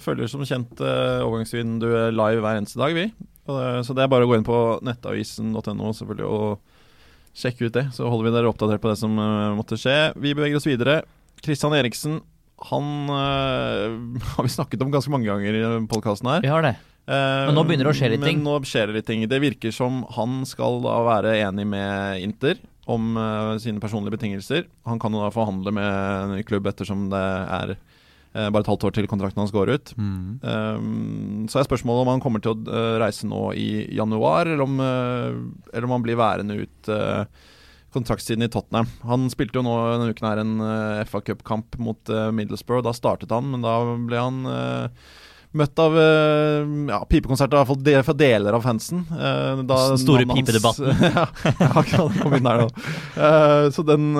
følger 0.05 0.29
som 0.31 0.45
kjent 0.45 0.79
overgangsvinduet 0.81 2.15
live 2.15 2.45
hver 2.45 2.61
eneste 2.61 2.79
dag, 2.81 2.95
vi. 2.97 3.09
Uh, 3.49 3.79
så 3.85 3.95
det 3.97 4.05
er 4.05 4.11
bare 4.11 4.27
å 4.27 4.31
gå 4.31 4.37
inn 4.37 4.47
på 4.47 4.57
nettavisen.no 4.85 5.93
selvfølgelig 5.97 6.27
og 6.29 7.39
sjekke 7.39 7.69
ut 7.69 7.77
det. 7.77 7.87
Så 7.95 8.09
holder 8.09 8.29
vi 8.29 8.35
dere 8.35 8.51
oppdatert 8.51 8.83
på 8.83 8.91
det 8.91 8.99
som 8.99 9.15
måtte 9.55 9.77
skje. 9.79 10.11
Vi 10.19 10.35
beveger 10.35 10.59
oss 10.59 10.67
videre. 10.67 11.01
Kristian 11.39 11.75
Eriksen 11.77 12.19
han 12.67 13.09
øh, 13.09 13.97
har 14.35 14.43
vi 14.43 14.51
snakket 14.51 14.81
om 14.83 14.91
ganske 14.91 15.11
mange 15.11 15.29
ganger 15.29 15.55
i 15.55 15.65
podkasten 15.91 16.29
her. 16.31 16.41
Vi 16.43 16.51
har 16.51 16.65
det. 16.65 16.75
Uh, 17.09 17.49
men 17.49 17.55
nå 17.57 17.63
begynner 17.65 17.87
det 17.87 17.93
å 17.93 17.97
skje 17.97 18.11
litt 18.13 18.21
ting. 18.25 18.41
Men 18.43 18.45
nå 18.45 18.67
skjer 18.69 18.89
det 18.89 18.99
litt 18.99 19.07
ting. 19.09 19.23
Det 19.29 19.41
virker 19.41 19.73
som 19.73 20.03
han 20.17 20.43
skal 20.49 20.81
da 20.83 20.99
være 21.07 21.37
enig 21.39 21.65
med 21.69 22.25
Inter 22.25 22.59
om 22.89 23.15
uh, 23.17 23.55
sine 23.61 23.81
personlige 23.81 24.17
betingelser. 24.17 24.67
Han 24.89 25.01
kan 25.01 25.15
jo 25.15 25.23
da 25.23 25.31
forhandle 25.33 25.73
med 25.73 26.35
en 26.35 26.45
klubb 26.45 26.69
ettersom 26.69 27.07
det 27.13 27.23
er 27.23 27.73
uh, 27.77 27.81
bare 28.33 28.61
et 28.61 28.67
halvt 28.69 28.83
år 28.85 28.93
til 28.93 29.07
kontrakten 29.09 29.41
hans 29.41 29.53
går 29.53 29.71
ut. 29.73 29.91
Mm. 29.97 30.25
Um, 30.43 31.45
så 31.49 31.59
er 31.59 31.65
spørsmålet 31.65 32.03
om 32.03 32.11
han 32.13 32.21
kommer 32.21 32.43
til 32.45 32.53
å 32.53 32.81
reise 33.01 33.25
nå 33.25 33.47
i 33.57 33.69
januar, 33.97 34.45
eller 34.45 34.61
om, 34.65 34.75
eller 34.79 35.87
om 35.87 35.95
han 35.97 36.05
blir 36.05 36.19
værende 36.19 36.59
ut 36.61 36.91
kontraktstiden 37.93 38.45
i 38.45 38.49
Tottenham. 38.51 38.89
Han 39.09 39.29
spilte 39.33 39.59
jo 39.59 39.65
nå 39.65 39.73
denne 39.93 40.11
uken 40.13 40.29
her 40.29 40.41
en 40.43 40.53
uh, 40.61 41.01
FA 41.09 41.23
Cup-kamp 41.25 41.77
mot 41.81 42.13
uh, 42.13 42.29
Middlesbrough. 42.35 42.85
Da 42.85 42.93
startet 42.95 43.33
han, 43.33 43.49
men 43.53 43.65
da 43.65 43.75
ble 44.09 44.21
han 44.21 44.39
uh, 44.45 45.09
møtt 45.57 45.81
av 45.81 45.95
uh, 45.97 46.67
ja, 46.91 46.99
pipekonserter, 47.09 47.55
i 47.55 47.59
hvert 47.59 47.69
fall 47.71 47.79
de, 47.87 47.95
for 48.05 48.19
deler 48.19 48.57
av 48.57 48.65
fansen. 48.65 49.01
Da 49.09 49.79
Den 49.93 50.01
store 50.01 50.27
pipedebatten. 50.29 51.03
ja, 51.17 51.25
ja, 51.59 52.05
kom 52.19 52.37
inn 52.37 52.45
der 52.45 52.63
da. 52.65 52.67
Så 53.73 53.85
den 53.87 54.11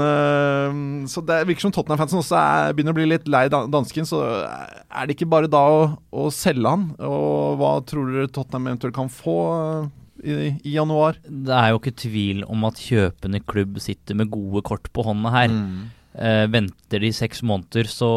Så 1.09 1.21
det 1.25 1.43
virker 1.49 1.67
som 1.67 1.75
Tottenham-fansen 1.75 2.21
også 2.23 2.39
er, 2.39 2.73
begynner 2.73 2.95
å 2.95 2.99
bli 2.99 3.07
litt 3.11 3.29
lei 3.29 3.45
dansken. 3.51 4.09
Så 4.09 4.23
er 4.25 5.05
det 5.05 5.17
ikke 5.17 5.29
bare 5.29 5.51
da 5.51 5.61
å, 5.69 5.85
å 6.09 6.27
selge 6.33 6.73
han? 6.73 6.89
Og 6.97 7.61
hva 7.61 7.77
tror 7.85 8.09
dere 8.09 8.33
Tottenham 8.33 8.71
eventuelt 8.73 8.97
kan 8.97 9.13
få? 9.13 9.39
i, 10.23 10.33
i, 10.63 10.73
januar. 10.75 11.19
Det 11.23 11.55
er 11.55 11.71
jo 11.73 11.79
ikke 11.79 11.95
tvil 12.03 12.43
om 12.49 12.67
at 12.67 12.81
kjøpende 12.81 13.41
klubb 13.47 13.79
sitter 13.83 14.17
med 14.19 14.31
gode 14.33 14.63
kort 14.67 14.91
på 14.93 15.05
hånda 15.07 15.33
her. 15.33 15.53
Mm. 15.53 15.87
Eh, 16.19 16.45
venter 16.51 16.99
de 16.99 17.11
seks 17.15 17.39
måneder, 17.47 17.87
så, 17.87 18.09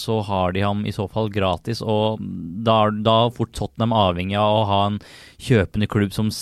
så, 0.00 0.16
har 0.26 0.56
de 0.56 0.64
ham 0.64 0.80
i 0.88 0.94
så 0.94 1.06
fall 1.10 1.30
gratis. 1.30 1.82
Og 1.84 2.18
da 2.66 2.80
er 2.90 3.34
fort 3.36 3.52
Tottenham 3.54 3.94
avhengig 3.94 4.38
av 4.40 4.56
å 4.56 4.64
ha 4.66 4.80
en 4.88 4.98
kjøpende 5.38 5.86
klubb 5.90 6.14
som 6.16 6.32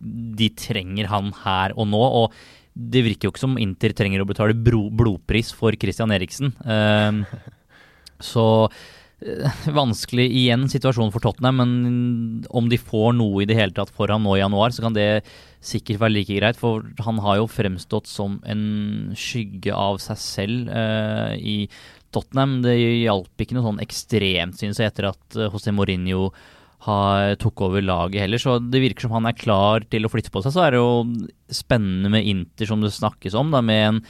de 0.00 0.48
trenger 0.56 1.10
han 1.12 1.34
her 1.42 1.76
og 1.76 1.90
nå. 1.92 2.00
Og 2.22 2.32
det 2.72 3.04
virker 3.04 3.28
jo 3.28 3.34
ikke 3.34 3.44
som 3.44 3.58
Inter 3.60 3.92
trenger 3.96 4.24
å 4.24 4.28
betale 4.30 4.56
blodpris 4.56 5.52
for 5.52 5.76
Christian 5.76 6.14
Eriksen. 6.16 6.54
Eh, 6.64 7.20
så 8.32 8.46
vanskelig 9.80 10.26
igjen 10.32 10.66
situasjonen 10.72 11.12
for 11.12 11.22
Tottenham, 11.24 11.60
men 11.60 12.44
om 12.56 12.68
de 12.70 12.78
får 12.80 13.14
noe 13.18 13.42
i 13.42 13.48
det 13.48 13.58
hele 13.58 13.74
tatt 13.76 13.92
for 13.92 14.10
ham 14.12 14.24
nå 14.24 14.36
i 14.36 14.42
januar, 14.42 14.72
så 14.72 14.84
kan 14.86 14.96
det 14.96 15.22
sikkert 15.64 16.00
være 16.00 16.14
like 16.16 16.38
greit. 16.38 16.60
For 16.60 16.86
han 17.04 17.20
har 17.24 17.40
jo 17.40 17.50
fremstått 17.50 18.08
som 18.10 18.38
en 18.48 19.12
skygge 19.18 19.74
av 19.76 20.00
seg 20.02 20.22
selv 20.22 20.72
eh, 20.72 21.34
i 21.36 21.58
Tottenham. 22.14 22.60
Det 22.64 22.76
hjalp 22.78 23.44
ikke 23.44 23.58
noe 23.58 23.68
sånn 23.68 23.84
ekstremt, 23.84 24.58
synes 24.60 24.80
jeg, 24.80 24.90
etter 24.90 25.10
at 25.12 25.38
uh, 25.38 25.48
José 25.52 25.74
Mourinho 25.74 26.30
har, 26.86 27.36
tok 27.40 27.66
over 27.66 27.84
laget 27.84 28.24
heller. 28.24 28.40
Så 28.40 28.56
det 28.64 28.82
virker 28.82 29.06
som 29.06 29.18
han 29.18 29.28
er 29.28 29.36
klar 29.36 29.84
til 29.92 30.06
å 30.06 30.12
flytte 30.12 30.32
på 30.32 30.42
seg. 30.44 30.56
Så 30.56 30.64
er 30.64 30.74
det 30.74 30.80
jo 30.80 31.04
spennende 31.52 32.12
med 32.12 32.26
Inter, 32.28 32.68
som 32.70 32.80
det 32.82 32.94
snakkes 32.96 33.36
om, 33.36 33.52
da, 33.52 33.60
med 33.64 33.86
en 33.90 34.04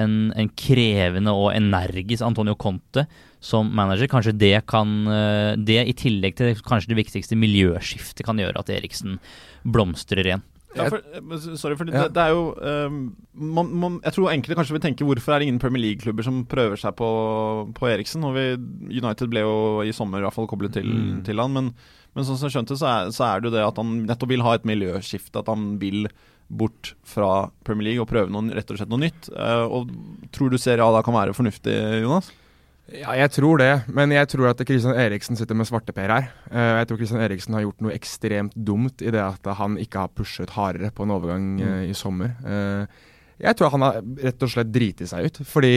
en, 0.00 0.32
en 0.36 0.50
krevende 0.58 1.34
og 1.34 1.52
energisk 1.54 2.24
Antonio 2.26 2.56
Conte 2.58 3.06
som 3.44 3.68
manager. 3.76 4.08
Kanskje 4.10 4.36
det 4.40 4.56
kan 4.70 5.06
eh, 5.10 5.52
Det 5.60 5.80
i 5.84 5.96
tillegg 5.96 6.38
til 6.38 6.64
kanskje 6.64 6.94
det 6.94 7.02
viktigste 7.02 7.38
miljøskiftet 7.38 8.24
kan 8.26 8.40
gjøre 8.40 8.60
at 8.60 8.72
Eriksen 8.72 9.18
blomstrer 9.64 10.24
igjen. 10.24 10.44
Ja, 10.74 10.88
for, 10.90 10.98
eh, 10.98 11.54
sorry, 11.54 11.76
for 11.78 11.86
det, 11.86 11.94
ja. 11.94 12.08
det, 12.10 12.22
er 12.22 12.32
jo 12.34 12.48
um, 12.88 13.16
man, 13.32 13.68
man, 13.78 13.98
Jeg 14.02 14.16
tror 14.16 14.32
enkelte 14.32 14.56
kanskje 14.58 14.74
vil 14.74 14.82
tenke 14.82 15.06
hvorfor 15.06 15.34
er 15.34 15.42
det 15.42 15.48
ingen 15.48 15.60
Premier 15.62 15.84
League-klubber 15.84 16.26
som 16.26 16.42
prøver 16.50 16.80
seg 16.80 16.96
på, 16.98 17.08
på 17.76 17.90
Eriksen? 17.90 18.24
Og 18.26 18.34
vi, 18.34 18.46
United 18.90 19.30
ble 19.30 19.44
jo 19.44 19.56
i 19.86 19.94
sommer 19.94 20.22
i 20.22 20.26
hvert 20.26 20.34
fall 20.34 20.50
koblet 20.50 20.74
til, 20.74 20.90
mm. 20.90 21.22
til 21.28 21.42
han, 21.42 21.54
men, 21.54 21.70
men 22.14 22.26
sånn 22.26 22.40
som 22.40 22.48
jeg 22.48 22.56
skjønte, 22.56 22.78
så 22.80 22.90
er, 22.90 23.14
så 23.14 23.28
er, 23.28 23.42
det 23.42 23.50
jo 23.50 23.56
det 23.56 23.66
at 23.68 23.78
han 23.80 23.96
nettopp 24.08 24.34
vil 24.34 24.46
ha 24.46 24.56
et 24.56 24.66
miljøskifte. 24.68 25.44
At 25.44 25.52
han 25.52 25.76
vil 25.82 26.08
bort 26.48 26.94
fra 27.08 27.48
Premier 27.66 27.90
League 27.90 28.04
og 28.04 28.10
prøve 28.10 28.32
noe, 28.32 28.52
rett 28.54 28.70
og 28.70 28.80
slett 28.80 28.92
noe 28.92 29.04
nytt. 29.06 29.28
Uh, 29.32 29.64
og 29.80 29.92
Tror 30.34 30.52
du 30.52 30.58
Serie 30.60 30.84
A 30.84 30.90
da 30.94 31.02
kan 31.04 31.16
være 31.16 31.36
fornuftig, 31.36 31.74
Jonas? 32.04 32.32
Ja, 32.92 33.14
jeg 33.16 33.30
tror 33.32 33.62
det, 33.62 33.70
men 33.96 34.12
jeg 34.12 34.28
tror 34.28 34.50
at 34.50 34.60
Kristian 34.68 34.98
Eriksen 35.00 35.38
sitter 35.40 35.56
med 35.56 35.68
svarteper 35.70 36.12
her. 36.12 36.28
Uh, 36.50 36.82
jeg 36.82 36.90
tror 36.90 37.00
Kristian 37.00 37.24
Eriksen 37.24 37.56
har 37.56 37.64
gjort 37.64 37.84
noe 37.84 37.96
ekstremt 37.96 38.54
dumt 38.54 39.04
i 39.04 39.14
det 39.14 39.22
at 39.24 39.50
han 39.60 39.78
ikke 39.80 40.04
har 40.04 40.12
pushet 40.12 40.52
hardere 40.56 40.92
på 40.94 41.06
en 41.06 41.14
overgang 41.16 41.50
uh, 41.62 41.82
i 41.88 41.96
sommer. 41.96 42.36
Jeg 43.42 43.58
tror 43.58 43.72
han 43.74 43.82
har 43.82 43.96
rett 44.22 44.44
og 44.46 44.50
slett 44.52 44.70
driti 44.70 45.08
seg 45.10 45.26
ut, 45.26 45.40
fordi 45.48 45.72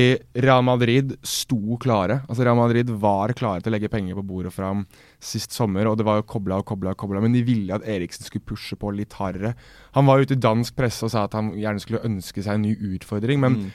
Real 0.45 0.61
Madrid 0.65 1.15
sto 1.25 1.77
klare. 1.81 2.19
Altså 2.27 2.45
Real 2.45 2.59
Madrid 2.59 2.91
var 3.01 3.33
klare 3.37 3.63
til 3.63 3.71
å 3.71 3.75
legge 3.75 3.89
penger 3.89 4.19
på 4.19 4.25
bordet 4.29 4.53
fram 4.53 4.85
sist 5.17 5.55
sommer, 5.55 5.89
og 5.89 5.97
det 5.97 6.05
var 6.05 6.19
jo 6.19 6.27
kobla 6.29 6.61
og 6.61 6.67
kobla 6.69 6.93
og 6.93 7.01
kobla, 7.01 7.23
men 7.23 7.33
de 7.33 7.41
ville 7.47 7.73
at 7.73 7.85
Eriksen 7.89 8.27
skulle 8.27 8.45
pushe 8.45 8.77
på 8.77 8.93
litt 8.93 9.17
hardere. 9.17 9.55
Han 9.97 10.05
var 10.09 10.21
ute 10.21 10.37
i 10.37 10.43
dansk 10.47 10.77
presse 10.77 11.07
og 11.07 11.13
sa 11.13 11.25
at 11.25 11.37
han 11.37 11.55
gjerne 11.57 11.81
skulle 11.81 12.05
ønske 12.05 12.45
seg 12.45 12.59
en 12.59 12.67
ny 12.67 12.75
utfordring, 12.97 13.41
men 13.41 13.57
mm. 13.57 13.69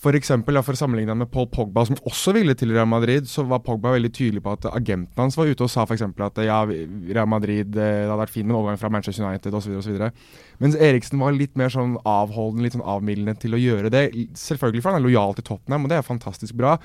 For 0.00 0.16
eksempel, 0.16 0.56
for 0.64 0.72
å 0.72 0.80
sammenligne 0.80 1.12
med 1.18 1.28
Paul 1.28 1.50
Pogba, 1.52 1.82
som 1.84 1.98
også 2.08 2.32
ville 2.32 2.54
til 2.56 2.70
Real 2.72 2.88
Madrid, 2.88 3.26
så 3.28 3.42
var 3.44 3.60
Pogba 3.60 3.92
veldig 3.92 4.10
tydelig 4.16 4.40
på 4.46 4.54
at 4.56 4.64
agenten 4.70 5.20
hans 5.20 5.36
var 5.36 5.50
ute 5.50 5.66
og 5.66 5.68
sa 5.68 5.84
f.eks. 5.84 6.06
at 6.08 6.40
ja, 6.46 6.62
Real 6.64 7.28
Madrid 7.28 7.68
eh, 7.68 7.74
det 7.76 8.08
hadde 8.08 8.16
vært 8.22 8.32
fint 8.32 8.48
med 8.48 8.54
en 8.54 8.60
overgang 8.62 8.80
fra 8.80 8.88
Manchester 8.94 9.26
United 9.26 9.58
osv. 9.58 10.06
Mens 10.64 10.78
Eriksen 10.80 11.20
var 11.20 11.36
litt 11.36 11.52
mer 11.60 11.72
sånn 11.74 11.98
avholden, 12.08 12.64
litt 12.64 12.78
sånn 12.78 12.86
avmildende 12.88 13.36
til 13.42 13.58
å 13.58 13.60
gjøre 13.60 13.92
det. 13.92 14.06
Selvfølgelig 14.40 14.86
for 14.86 14.94
han 14.94 15.02
er 15.02 15.04
lojal 15.04 15.36
til 15.36 15.48
Tottenham, 15.50 15.84
og 15.84 15.92
det 15.92 16.00
er 16.00 16.08
fantastisk 16.08 16.56
bra. 16.56 16.78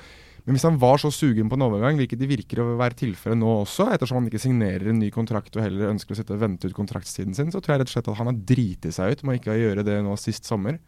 Men 0.44 0.58
hvis 0.58 0.68
han 0.68 0.76
var 0.78 1.00
så 1.00 1.08
sugen 1.10 1.48
på 1.48 1.56
en 1.56 1.64
overgang, 1.70 1.96
hvilket 1.98 2.20
det 2.20 2.28
virker 2.30 2.60
å 2.62 2.76
være 2.76 3.00
tilfellet 3.00 3.40
nå 3.40 3.48
også, 3.64 3.88
ettersom 3.96 4.20
han 4.20 4.28
ikke 4.28 4.44
signerer 4.44 4.92
en 4.92 5.00
ny 5.00 5.08
kontrakt 5.14 5.56
og 5.56 5.64
heller 5.64 5.88
ønsker 5.94 6.20
å 6.20 6.38
vente 6.38 6.68
ut 6.68 6.76
kontraktstiden 6.76 7.34
sin, 7.34 7.48
så 7.50 7.64
tror 7.64 7.78
jeg 7.78 7.86
rett 7.86 7.90
og 7.90 7.96
slett 7.96 8.12
at 8.12 8.20
han 8.20 8.30
har 8.30 8.44
driti 8.52 8.92
seg 8.94 9.16
ut 9.16 9.24
med 9.24 9.34
å 9.34 9.40
ikke 9.40 9.60
gjøre 9.64 9.88
det 9.88 10.02
nå 10.04 10.20
sist 10.20 10.46
sommer. 10.46 10.78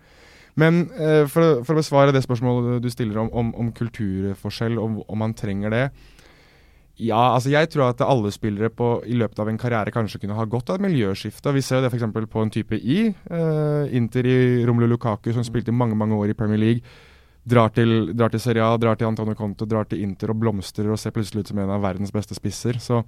Men 0.58 0.86
eh, 0.98 1.24
for, 1.30 1.62
for, 1.62 1.76
å 1.76 1.80
besvare 1.82 2.14
det 2.14 2.24
spørsmålet 2.24 2.82
du 2.82 2.88
stiller 2.90 3.20
om, 3.22 3.28
om, 3.30 3.50
om 3.62 3.72
kulturforskjell, 3.74 4.78
om, 4.82 5.02
om 5.06 5.20
man 5.22 5.36
trenger 5.38 5.74
det. 5.74 5.84
Ja, 6.98 7.36
altså 7.36 7.52
jeg 7.52 7.68
tror 7.70 7.92
at 7.92 8.00
alle 8.02 8.32
spillere 8.34 8.72
på, 8.74 8.96
i 9.06 9.14
løpet 9.14 9.38
av 9.38 9.48
en 9.48 9.58
karriere 9.60 9.92
kanskje 9.94 10.18
kunne 10.24 10.34
ha 10.34 10.46
godt 10.50 10.72
av 10.72 10.80
et 10.80 10.88
miljøskifte. 10.88 11.52
Vi 11.54 11.62
ser 11.62 11.78
jo 11.78 11.84
det 11.84 11.92
f.eks. 11.92 12.08
på 12.32 12.42
en 12.42 12.50
type 12.50 12.74
I. 12.74 13.04
Uh, 13.30 13.86
Inter 13.94 14.26
i 14.26 14.38
Romelu 14.66 14.88
Lukaku, 14.90 15.30
som 15.36 15.46
spilte 15.46 15.70
mange 15.70 15.94
mange 15.94 16.18
år 16.18 16.32
i 16.32 16.36
Premier 16.38 16.58
League. 16.58 16.98
Drar 17.48 17.70
til, 17.70 18.10
drar 18.18 18.34
til 18.34 18.42
Serie 18.42 18.66
A, 18.66 18.74
drar 18.82 18.98
til 18.98 19.06
Antonio 19.06 19.38
Conte, 19.38 19.68
drar 19.70 19.86
til 19.86 20.02
Inter 20.02 20.34
og 20.34 20.40
blomstrer 20.42 20.90
og 20.90 20.98
ser 20.98 21.14
plutselig 21.14 21.46
ut 21.46 21.52
som 21.52 21.62
en 21.62 21.70
av 21.70 21.86
verdens 21.86 22.10
beste 22.12 22.34
spisser. 22.34 22.82
Så 22.82 23.04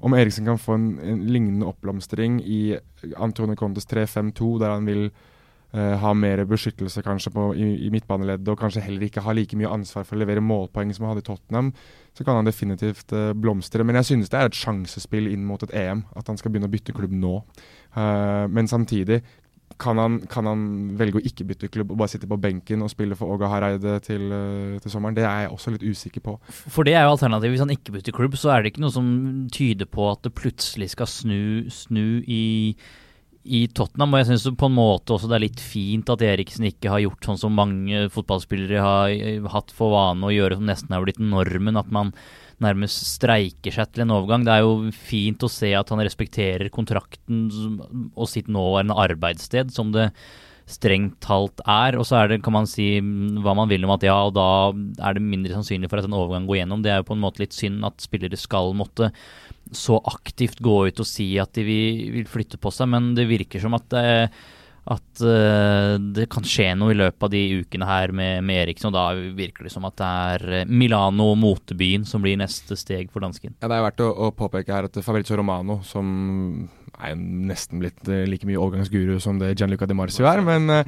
om 0.00 0.16
Eriksen 0.16 0.48
kan 0.48 0.58
få 0.58 0.78
en, 0.78 0.88
en 1.04 1.20
lignende 1.28 1.68
oppblomstring 1.68 2.40
i 2.40 2.78
Antonio 3.20 3.60
Contes 3.60 3.86
3-5-2, 3.92 4.50
der 4.64 4.72
han 4.72 4.88
vil 4.88 5.10
Uh, 5.74 5.96
ha 5.98 6.12
mer 6.14 6.38
beskyttelse 6.46 7.02
kanskje 7.02 7.32
på, 7.34 7.48
i, 7.58 7.64
i 7.82 7.88
midtbaneleddet 7.90 8.46
og 8.52 8.60
kanskje 8.60 8.84
heller 8.84 9.08
ikke 9.08 9.24
ha 9.24 9.32
like 9.34 9.56
mye 9.58 9.72
ansvar 9.74 10.04
for 10.06 10.14
å 10.14 10.20
levere 10.20 10.44
målpoeng 10.44 10.92
som 10.94 11.02
han 11.02 11.16
hadde 11.16 11.24
i 11.24 11.26
Tottenham, 11.26 11.72
så 12.14 12.22
kan 12.22 12.38
han 12.38 12.46
definitivt 12.46 13.10
uh, 13.10 13.32
blomstre. 13.34 13.82
Men 13.82 13.98
jeg 13.98 14.12
synes 14.12 14.30
det 14.30 14.38
er 14.38 14.52
et 14.52 14.58
sjansespill 14.60 15.26
inn 15.32 15.42
mot 15.48 15.64
et 15.66 15.74
EM, 15.74 16.04
at 16.14 16.30
han 16.30 16.38
skal 16.38 16.54
begynne 16.54 16.70
å 16.70 16.74
bytte 16.76 16.94
klubb 16.94 17.16
nå. 17.18 17.40
Uh, 17.96 18.46
men 18.54 18.70
samtidig 18.70 19.24
kan 19.82 19.98
han, 19.98 20.20
kan 20.30 20.46
han, 20.46 20.64
velge 20.94 21.18
å 21.18 21.26
ikke 21.26 21.48
bytte 21.48 21.72
klubb 21.74 21.90
og 21.90 21.98
bare 21.98 22.12
sitte 22.12 22.30
på 22.30 22.38
benken 22.38 22.84
og 22.86 22.92
spille 22.92 23.18
for 23.18 23.34
Åga 23.34 23.50
Hareide 23.50 23.98
til, 24.04 24.30
til, 24.78 24.90
sommeren? 24.92 25.16
Det 25.18 25.24
er 25.26 25.48
jeg 25.48 25.54
også 25.56 25.74
litt 25.74 25.86
usikker 25.90 26.22
på. 26.22 26.38
For 26.52 26.86
det 26.86 26.94
er 26.94 27.08
jo 27.08 27.16
alternativet. 27.16 27.56
Hvis 27.56 27.64
han 27.66 27.74
ikke 27.74 27.96
bytter 27.96 28.14
klubb, 28.14 28.38
så 28.38 28.54
er 28.54 28.62
det 28.62 28.70
ikke 28.70 28.84
noe 28.84 28.94
som 28.94 29.08
tyder 29.50 29.90
på 29.90 30.06
at 30.12 30.22
det 30.22 30.36
plutselig 30.38 30.92
skal 30.94 31.10
snu, 31.10 31.40
snu 31.74 32.22
i 32.22 32.44
i 33.44 33.64
Tottenham. 33.68 34.14
Og 34.14 34.22
jeg 34.22 34.30
syns 34.32 34.46
på 34.58 34.70
en 34.70 34.76
måte 34.76 35.14
også 35.14 35.28
det 35.30 35.36
er 35.38 35.44
litt 35.46 35.62
fint 35.62 36.10
at 36.12 36.24
Eriksen 36.24 36.68
ikke 36.68 36.92
har 36.92 37.02
gjort 37.04 37.28
sånn 37.28 37.40
som 37.40 37.58
mange 37.58 38.06
fotballspillere 38.14 38.84
har 38.84 39.12
eh, 39.12 39.50
hatt 39.52 39.74
for 39.76 39.94
vane 39.94 40.28
å 40.28 40.32
gjøre, 40.34 40.58
som 40.58 40.70
nesten 40.70 40.96
har 40.96 41.04
blitt 41.04 41.20
normen. 41.22 41.80
At 41.80 41.92
man 41.94 42.14
nærmest 42.62 43.04
streiker 43.16 43.74
seg 43.74 43.92
til 43.92 44.04
en 44.04 44.14
overgang. 44.14 44.46
Det 44.46 44.54
er 44.54 44.64
jo 44.64 44.94
fint 44.94 45.44
å 45.44 45.50
se 45.52 45.74
at 45.76 45.90
han 45.92 46.02
respekterer 46.04 46.72
kontrakten 46.72 47.46
og 48.14 48.30
sitt 48.30 48.48
nåværende 48.52 48.96
arbeidssted, 49.04 49.74
som 49.74 49.92
det 49.94 50.10
strengt 50.70 51.18
talt 51.24 51.60
er. 51.68 51.98
Og 51.98 52.06
så 52.08 52.22
er 52.22 52.32
det, 52.32 52.42
kan 52.44 52.54
man 52.56 52.68
si 52.70 52.96
hva 53.44 53.56
man 53.56 53.70
vil 53.70 53.84
om 53.86 53.94
at 53.96 54.06
ja, 54.06 54.16
og 54.28 54.34
da 54.36 54.48
er 55.04 55.16
det 55.16 55.24
mindre 55.24 55.56
sannsynlig 55.56 55.90
for 55.92 56.00
at 56.00 56.08
en 56.08 56.16
overgang 56.16 56.48
går 56.48 56.62
gjennom. 56.62 56.84
Det 56.84 56.92
er 56.92 57.02
jo 57.02 57.10
på 57.10 57.18
en 57.18 57.24
måte 57.24 57.44
litt 57.44 57.56
synd 57.56 57.84
at 57.86 58.04
spillere 58.04 58.40
skal 58.40 58.72
måtte 58.76 59.12
så 59.78 60.00
aktivt 60.10 60.62
gå 60.64 60.76
ut 60.88 61.00
og 61.02 61.08
si 61.08 61.32
at 61.42 61.54
de 61.56 61.64
vil, 61.66 62.04
vil 62.18 62.28
flytte 62.30 62.60
på 62.60 62.72
seg, 62.74 62.90
men 62.92 63.12
det 63.18 63.28
virker 63.30 63.62
som 63.62 63.76
at 63.76 63.88
det, 63.92 64.04
at 64.84 65.22
uh, 65.24 65.96
det 65.96 66.26
kan 66.32 66.44
skje 66.44 66.68
noe 66.76 66.92
i 66.92 66.98
løpet 66.98 67.24
av 67.24 67.32
de 67.32 67.42
ukene 67.62 67.88
her 67.88 68.12
med, 68.16 68.44
med 68.44 68.66
Eriksen. 68.66 68.90
Og 68.90 68.96
da 68.96 69.06
virker 69.36 69.64
det 69.64 69.72
som 69.72 69.86
at 69.88 69.96
det 70.00 70.08
er 70.28 70.56
eh, 70.60 70.68
Milano, 70.68 71.30
motebyen, 71.40 72.04
som 72.08 72.24
blir 72.24 72.36
neste 72.40 72.76
steg 72.76 73.12
for 73.12 73.24
dansken. 73.24 73.56
Ja, 73.62 73.70
Det 73.70 73.78
er 73.78 73.86
verdt 73.86 74.04
å, 74.04 74.10
å 74.26 74.32
påpeke 74.36 74.76
her 74.76 74.90
at 74.90 74.98
Fabrizio 75.04 75.38
Romano, 75.40 75.80
som 75.88 76.08
er 77.00 77.16
nesten 77.16 77.80
blitt 77.80 78.02
uh, 78.10 78.24
like 78.28 78.48
mye 78.48 78.60
overgangsguru 78.60 79.16
som 79.22 79.40
det 79.40 79.54
Gianluca 79.54 79.88
Di 79.88 79.96
Marcio 79.96 80.28
er, 80.28 80.44
men 80.44 80.68
uh, 80.68 80.84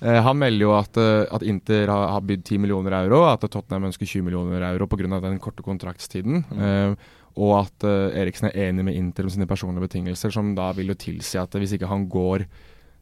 han 0.00 0.40
melder 0.40 0.64
jo 0.64 0.72
at, 0.76 0.98
at 1.32 1.44
Inter 1.48 1.88
har, 1.88 2.08
har 2.16 2.24
bydd 2.24 2.42
10 2.42 2.64
millioner 2.64 2.96
euro, 2.98 3.22
at 3.28 3.44
Tottenham 3.44 3.86
ønsker 3.88 4.08
20 4.08 4.24
millioner 4.26 4.64
euro 4.72 4.88
pga. 4.90 5.20
den 5.20 5.38
korte 5.40 5.64
kontraktstiden. 5.64 6.42
Mm 6.50 6.96
og 7.34 7.56
at 7.64 7.86
uh, 7.86 8.14
Eriksen 8.14 8.50
er 8.50 8.68
enig 8.68 8.84
med 8.86 8.98
Inter 8.98 9.26
om 9.26 9.32
sine 9.32 9.48
personlige 9.50 9.88
betingelser, 9.88 10.30
som 10.34 10.54
da 10.54 10.70
vil 10.76 10.92
jo 10.92 10.98
tilsi 10.98 11.40
at 11.40 11.54
hvis 11.58 11.74
ikke 11.76 11.90
han 11.90 12.06
går 12.10 12.46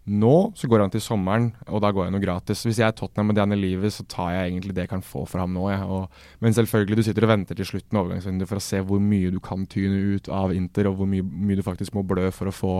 nå, 0.03 0.37
så 0.59 0.67
går 0.67 0.83
han 0.83 0.91
til 0.91 1.03
sommeren, 1.05 1.53
og 1.71 1.83
da 1.85 1.93
går 1.95 2.09
jeg 2.09 2.15
noe 2.15 2.23
gratis. 2.23 2.65
Hvis 2.67 2.81
jeg 2.81 2.89
er 2.89 2.95
Tottenham 2.99 3.31
og 3.31 3.37
Danny 3.39 3.55
Livet, 3.55 3.93
så 3.95 4.03
tar 4.11 4.33
jeg 4.35 4.49
egentlig 4.49 4.75
det 4.75 4.87
jeg 4.87 4.91
kan 4.91 5.05
få 5.07 5.23
for 5.31 5.39
ham 5.39 5.53
nå. 5.55 5.69
Ja. 5.71 5.85
Og, 5.87 6.25
men 6.43 6.57
selvfølgelig, 6.57 6.99
du 6.99 7.05
sitter 7.07 7.29
og 7.29 7.31
venter 7.31 7.59
til 7.59 7.69
slutten 7.69 7.99
av 7.99 8.09
overgangsvinduet 8.09 8.51
for 8.51 8.59
å 8.59 8.65
se 8.67 8.81
hvor 8.83 9.03
mye 9.03 9.31
du 9.31 9.39
kan 9.45 9.63
tyne 9.71 10.17
ut 10.17 10.31
av 10.33 10.55
Inter, 10.57 10.91
og 10.91 10.99
hvor 10.99 11.11
mye, 11.11 11.23
mye 11.23 11.61
du 11.61 11.63
faktisk 11.67 11.95
må 11.95 12.03
blø 12.09 12.33
for 12.35 12.51
å, 12.51 12.57
få, 12.57 12.73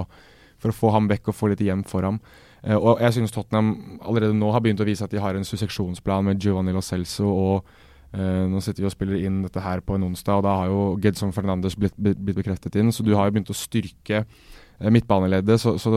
for 0.59 0.75
å 0.75 0.79
få 0.81 0.91
ham 0.97 1.07
vekk 1.13 1.31
og 1.31 1.39
få 1.39 1.53
litt 1.53 1.63
igjen 1.63 1.87
for 1.87 2.09
ham. 2.09 2.19
Uh, 2.67 2.75
og 2.81 3.05
jeg 3.05 3.21
synes 3.21 3.35
Tottenham 3.35 4.01
allerede 4.03 4.35
nå 4.39 4.51
har 4.55 4.65
begynt 4.65 4.83
å 4.83 4.89
vise 4.89 5.07
at 5.07 5.15
de 5.15 5.23
har 5.23 5.39
en 5.39 5.47
susseksjonsplan 5.47 6.27
med 6.27 6.43
Giovanni 6.43 6.75
Lo 6.75 6.83
Celso 6.83 7.31
og 7.31 7.73
Uh, 8.13 8.45
nå 8.51 8.61
sitter 8.61 8.85
vi 8.85 8.89
og 8.91 8.93
spiller 8.93 9.23
inn 9.25 9.41
dette 9.45 9.63
her 9.65 9.81
på 9.81 9.97
en 9.97 10.05
onsdag, 10.11 10.41
og 10.41 10.45
da 10.45 10.57
har 10.61 10.69
jo 10.69 10.81
Gedson 11.01 11.33
Fernandes 11.33 11.79
blitt, 11.81 11.97
blitt 11.97 12.21
bekreftet 12.37 12.77
inn. 12.77 12.93
Så 12.93 13.05
du 13.07 13.15
har 13.17 13.29
jo 13.29 13.37
begynt 13.37 13.53
å 13.53 13.57
styrke 13.57 14.25
uh, 14.25 14.91
midtbaneleddet. 14.93 15.63
Så, 15.63 15.79
så 15.81 15.93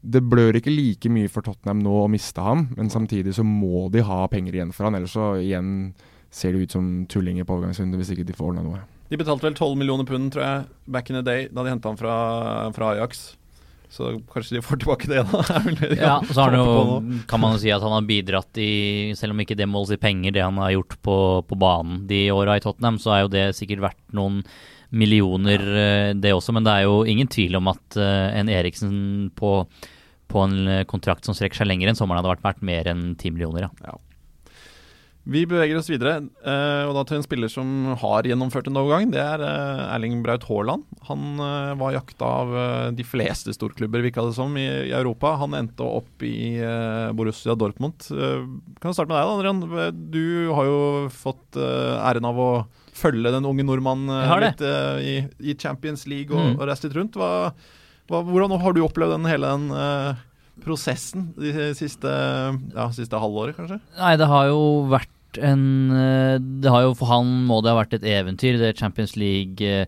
det, 0.00 0.22
blør 0.28 0.60
ikke 0.60 0.74
like 0.74 1.12
mye 1.12 1.32
for 1.32 1.46
Tottenham 1.46 1.80
nå 1.84 1.96
å 2.02 2.10
miste 2.12 2.44
ham, 2.44 2.68
men 2.76 2.92
samtidig 2.92 3.34
så 3.38 3.44
må 3.46 3.88
de 3.92 4.04
ha 4.04 4.22
penger 4.32 4.58
igjen 4.58 4.74
for 4.76 4.88
han, 4.88 5.00
ellers 5.00 5.16
så 5.16 5.32
igjen 5.40 5.92
ser 6.30 6.54
det 6.54 6.68
ut 6.68 6.76
som 6.76 6.88
tullinger 7.10 7.46
på 7.46 7.56
overgangsrunde 7.56 7.98
hvis 7.98 8.12
ikke 8.14 8.28
de 8.28 8.36
får 8.36 8.52
ordna 8.52 8.62
noe. 8.66 8.84
De 9.10 9.18
betalte 9.18 9.48
vel 9.48 9.56
12 9.56 9.74
millioner 9.80 10.06
pund, 10.06 10.28
tror 10.30 10.44
jeg, 10.44 10.66
back 10.86 11.10
in 11.10 11.18
the 11.18 11.24
day, 11.26 11.48
da 11.50 11.64
de 11.64 11.72
henta 11.72 11.90
han 11.90 11.98
fra, 11.98 12.16
fra 12.76 12.92
Ajax. 12.94 13.32
Så 13.90 14.12
kanskje 14.30 14.56
de 14.56 14.62
får 14.62 14.80
tilbake 14.80 15.08
det, 15.10 15.22
da. 15.32 15.60
ja, 15.98 16.16
så 16.30 16.44
har 16.44 16.54
jo, 16.54 17.00
kan 17.28 17.42
man 17.42 17.56
jo 17.56 17.62
si 17.62 17.72
at 17.74 17.82
han 17.82 17.96
har 17.96 18.06
bidratt 18.06 18.60
i, 18.62 18.72
selv 19.18 19.34
om 19.34 19.42
ikke 19.42 19.58
det 19.58 19.66
måles 19.66 19.96
i 19.96 20.00
penger, 20.00 20.36
det 20.36 20.44
han 20.46 20.60
har 20.62 20.76
gjort 20.76 20.94
på, 21.02 21.16
på 21.50 21.58
banen 21.58 22.04
de 22.10 22.28
åra 22.34 22.58
i 22.58 22.62
Tottenham, 22.62 23.00
så 23.02 23.16
er 23.16 23.24
jo 23.24 23.32
det 23.34 23.46
sikkert 23.58 23.82
verdt 23.88 24.14
noen 24.14 24.44
millioner, 24.90 25.62
ja. 25.62 26.12
det 26.14 26.34
også. 26.34 26.54
Men 26.54 26.66
det 26.66 26.76
er 26.76 26.86
jo 26.86 27.00
ingen 27.06 27.30
tvil 27.30 27.58
om 27.58 27.70
at 27.70 27.98
uh, 27.98 28.30
en 28.34 28.50
Eriksen 28.50 28.94
på, 29.38 29.52
på, 30.30 30.46
en 30.46 30.86
kontrakt 30.90 31.26
som 31.26 31.34
strekker 31.34 31.62
seg 31.62 31.70
lenger 31.70 31.90
enn 31.90 31.98
sommeren, 31.98 32.22
hadde 32.22 32.32
vært 32.32 32.46
verdt 32.46 32.64
mer 32.66 32.90
enn 32.90 33.04
ti 33.18 33.30
millioner. 33.34 33.68
Ja. 33.68 33.90
ja. 33.90 33.98
Vi 35.28 35.42
beveger 35.44 35.76
oss 35.76 35.90
videre, 35.90 36.22
uh, 36.46 36.88
og 36.88 36.94
da 36.96 37.02
til 37.04 37.18
en 37.18 37.24
spiller 37.26 37.50
som 37.52 37.90
har 38.00 38.24
gjennomført 38.24 38.70
en 38.70 38.78
overgang. 38.80 39.10
Det 39.12 39.20
er 39.20 39.42
uh, 39.44 39.82
Erling 39.92 40.22
Braut 40.24 40.46
Haaland. 40.48 40.86
Han 41.10 41.42
uh, 41.42 41.76
var 41.80 41.92
jakta 41.92 42.30
av 42.40 42.54
de 42.96 43.04
fleste 43.04 43.52
storklubber, 43.52 44.00
virka 44.06 44.24
det 44.24 44.32
som, 44.38 44.56
i, 44.56 44.66
Europa. 44.96 45.34
Han 45.42 45.56
endte 45.58 45.84
opp 45.84 46.24
i 46.24 46.56
Borussia 47.16 47.54
Dortmund. 47.58 48.06
kan 48.80 48.96
starte 48.96 49.10
med 49.10 49.18
deg, 49.18 49.28
da, 49.28 49.36
Adrian. 49.36 50.00
Du 50.12 50.24
har 50.56 50.68
jo 50.68 50.80
fått 51.12 51.58
æren 51.60 52.26
av 52.28 52.40
å 52.40 52.50
følge 52.96 53.32
den 53.32 53.46
unge 53.48 53.64
nordmannen 53.64 54.10
litt 54.42 54.64
i, 55.04 55.14
i, 55.40 55.54
Champions 55.56 56.06
League 56.10 56.34
og, 56.34 56.54
mm. 56.54 56.58
og 56.58 56.66
reist 56.68 56.86
litt 56.86 56.96
rundt. 56.96 57.16
Hva, 57.20 57.52
hva, 58.10 58.24
hvordan 58.26 58.56
har 58.60 58.76
du 58.76 58.82
opplevd 58.84 59.18
den 59.18 59.30
hele 59.30 59.52
den 59.52 59.70
prosessen 60.62 61.30
de 61.38 61.70
siste, 61.78 62.10
ja, 62.10 62.86
siste 62.96 63.20
halvåret, 63.20 63.56
kanskje? 63.58 63.80
Nei, 63.98 64.14
det 64.20 64.28
har 64.30 64.46
jo 64.50 64.62
vært 64.90 65.40
en 65.40 65.66
eh, 65.94 66.36
Det 66.42 66.70
har 66.74 66.88
jo 66.88 66.94
for 66.98 67.06
han 67.12 67.28
må 67.46 67.60
det 67.62 67.70
ha 67.70 67.78
vært 67.78 68.00
et 68.00 68.06
eventyr, 68.18 68.58
det 68.58 68.78
Champions 68.80 69.14
League. 69.20 69.86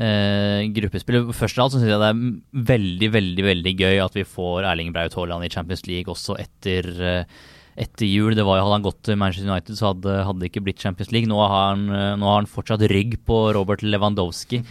Eh, 0.00 0.64
gruppespillet. 0.70 1.32
Først 1.34 1.58
av 1.58 1.64
alt 1.64 1.74
så 1.74 1.80
syns 1.80 1.90
jeg 1.90 2.00
det 2.00 2.10
er 2.12 2.66
veldig 2.70 3.08
veldig, 3.16 3.44
veldig 3.46 3.72
gøy 3.74 3.96
at 4.04 4.14
vi 4.14 4.26
får 4.26 4.68
Erling 4.70 4.92
Braut 4.94 5.16
Haaland 5.18 5.46
i 5.46 5.50
Champions 5.50 5.82
League 5.88 6.10
også 6.12 6.36
etter, 6.38 6.86
eh, 7.02 7.40
etter 7.76 8.06
jul. 8.06 8.36
Det 8.38 8.46
var 8.46 8.60
jo 8.60 8.68
Hadde 8.68 8.78
han 8.78 8.86
gått 8.86 9.02
til 9.08 9.18
Manchester 9.18 9.50
United, 9.50 9.78
så 9.78 9.90
hadde, 9.90 10.14
hadde 10.28 10.40
det 10.44 10.52
ikke 10.52 10.64
blitt 10.68 10.82
Champions 10.82 11.10
League. 11.10 11.28
Nå 11.28 11.40
har, 11.42 11.74
han, 11.74 11.88
eh, 11.90 12.14
nå 12.16 12.28
har 12.30 12.38
han 12.42 12.50
fortsatt 12.50 12.86
rygg 12.90 13.18
på 13.26 13.52
Robert 13.56 13.82
Lewandowski. 13.82 14.62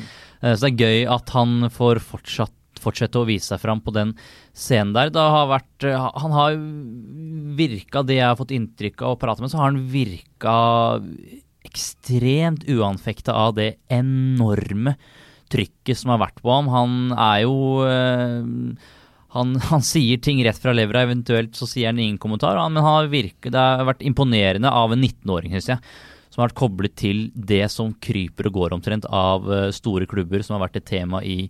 Eh, 0.42 0.56
så 0.56 0.66
det 0.66 0.72
er 0.72 0.88
gøy 0.88 1.12
at 1.18 1.36
han 1.36 1.68
får 1.70 2.00
fortsatt 2.00 2.56
fortsette 2.82 3.20
å 3.20 3.28
vise 3.28 3.52
seg 3.52 3.62
fram 3.62 3.84
på 3.86 3.94
den 3.96 4.16
scenen 4.56 4.96
der. 4.96 5.12
Har 5.16 5.50
vært, 5.52 5.88
eh, 5.88 6.10
han 6.24 6.36
har 6.36 6.60
virka, 7.60 8.04
det 8.04 8.20
jeg 8.20 8.28
har 8.28 8.40
fått 8.40 8.56
inntrykk 8.56 9.04
av 9.04 9.16
å 9.16 9.22
prate 9.22 9.44
med, 9.44 9.52
så 9.52 9.62
har 9.62 9.72
han 9.72 9.84
virka 9.92 10.56
ekstremt 11.70 12.64
uanfekta 12.70 13.36
av 13.36 13.58
det 13.60 13.74
enorme 13.92 14.96
trykket 15.52 15.98
som 15.98 16.14
har 16.14 16.22
vært 16.22 16.42
på 16.44 16.54
ham. 16.54 16.70
Han 16.72 16.96
er 17.14 17.44
jo 17.44 17.58
øh, 17.86 18.48
han, 19.36 19.56
han, 19.72 19.86
sier 19.86 20.22
ting 20.22 20.42
rett 20.46 20.60
fra 20.62 20.76
levra, 20.76 21.04
eventuelt 21.08 21.58
så 21.58 21.68
sier 21.70 21.92
han 21.92 22.00
ingen 22.02 22.22
kommentar. 22.22 22.60
Men 22.70 22.86
har 22.86 23.12
virket, 23.12 23.52
det 23.54 23.60
har 23.60 23.88
vært 23.90 24.06
imponerende 24.06 24.72
av 24.72 24.96
en 24.96 25.04
19-åring, 25.04 25.56
syns 25.58 25.74
jeg. 25.76 25.92
Som 26.30 26.44
har 26.44 26.50
vært 26.50 26.62
koblet 26.62 26.96
til 27.00 27.28
det 27.34 27.66
som 27.74 27.96
kryper 28.06 28.50
og 28.50 28.58
går 28.60 28.78
omtrent 28.78 29.08
av 29.10 29.48
uh, 29.50 29.70
store 29.74 30.06
klubber, 30.10 30.44
som 30.46 30.58
har 30.58 30.68
vært 30.68 30.78
et 30.78 30.90
tema 30.92 31.24
i 31.26 31.48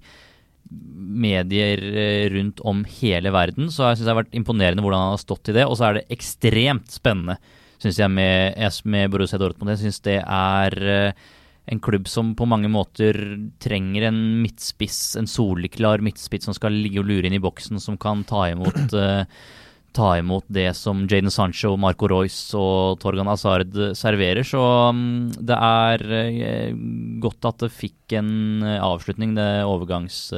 medier 0.70 1.82
uh, 1.82 2.26
rundt 2.34 2.62
om 2.68 2.84
hele 3.00 3.34
verden. 3.34 3.72
Så 3.74 3.88
jeg 3.88 4.00
syns 4.00 4.08
det 4.08 4.14
har 4.14 4.22
vært 4.24 4.38
imponerende 4.38 4.86
hvordan 4.86 5.08
han 5.08 5.16
har 5.16 5.24
stått 5.24 5.52
i 5.52 5.58
det. 5.58 5.66
Og 5.66 5.80
så 5.80 5.90
er 5.90 6.00
det 6.00 6.08
ekstremt 6.14 6.94
spennende 6.94 7.40
syns 7.80 8.00
jeg, 8.02 8.12
med, 8.12 8.60
med 8.92 9.12
Borussia 9.12 9.40
Dortmund. 9.40 9.72
Jeg 9.74 9.86
syns 9.86 10.02
det 10.06 10.18
er 10.20 10.76
uh, 10.84 11.30
en 11.70 11.82
klubb 11.84 12.10
som 12.10 12.34
på 12.38 12.48
mange 12.50 12.70
måter 12.72 13.18
trenger 13.62 14.10
en 14.10 14.20
midtspiss, 14.44 15.16
en 15.20 15.30
soleklar 15.30 16.04
midtspiss 16.04 16.50
som 16.50 16.58
skal 16.58 16.76
ligge 16.76 17.02
og 17.02 17.10
lure 17.10 17.30
inn 17.30 17.38
i 17.38 17.44
boksen, 17.44 17.80
som 17.82 17.98
kan 18.02 18.26
ta 18.28 18.48
imot 18.52 18.96
uh, 18.98 19.24
ta 19.96 20.12
imot 20.20 20.46
det 20.54 20.68
som 20.78 21.08
Jaden 21.10 21.32
Sancho, 21.34 21.72
Marco 21.82 22.08
Royce 22.10 22.58
og 22.58 23.00
Torgan 23.02 23.30
Hazard 23.30 23.74
serverer. 23.98 24.46
Så 24.46 24.62
um, 24.94 25.32
det 25.34 25.58
er 25.58 26.04
godt 27.24 27.48
at 27.50 27.64
det 27.66 27.74
fikk 27.76 28.18
en 28.20 28.64
avslutning, 28.80 29.36
det 29.38 29.48
overgangs, 29.68 30.30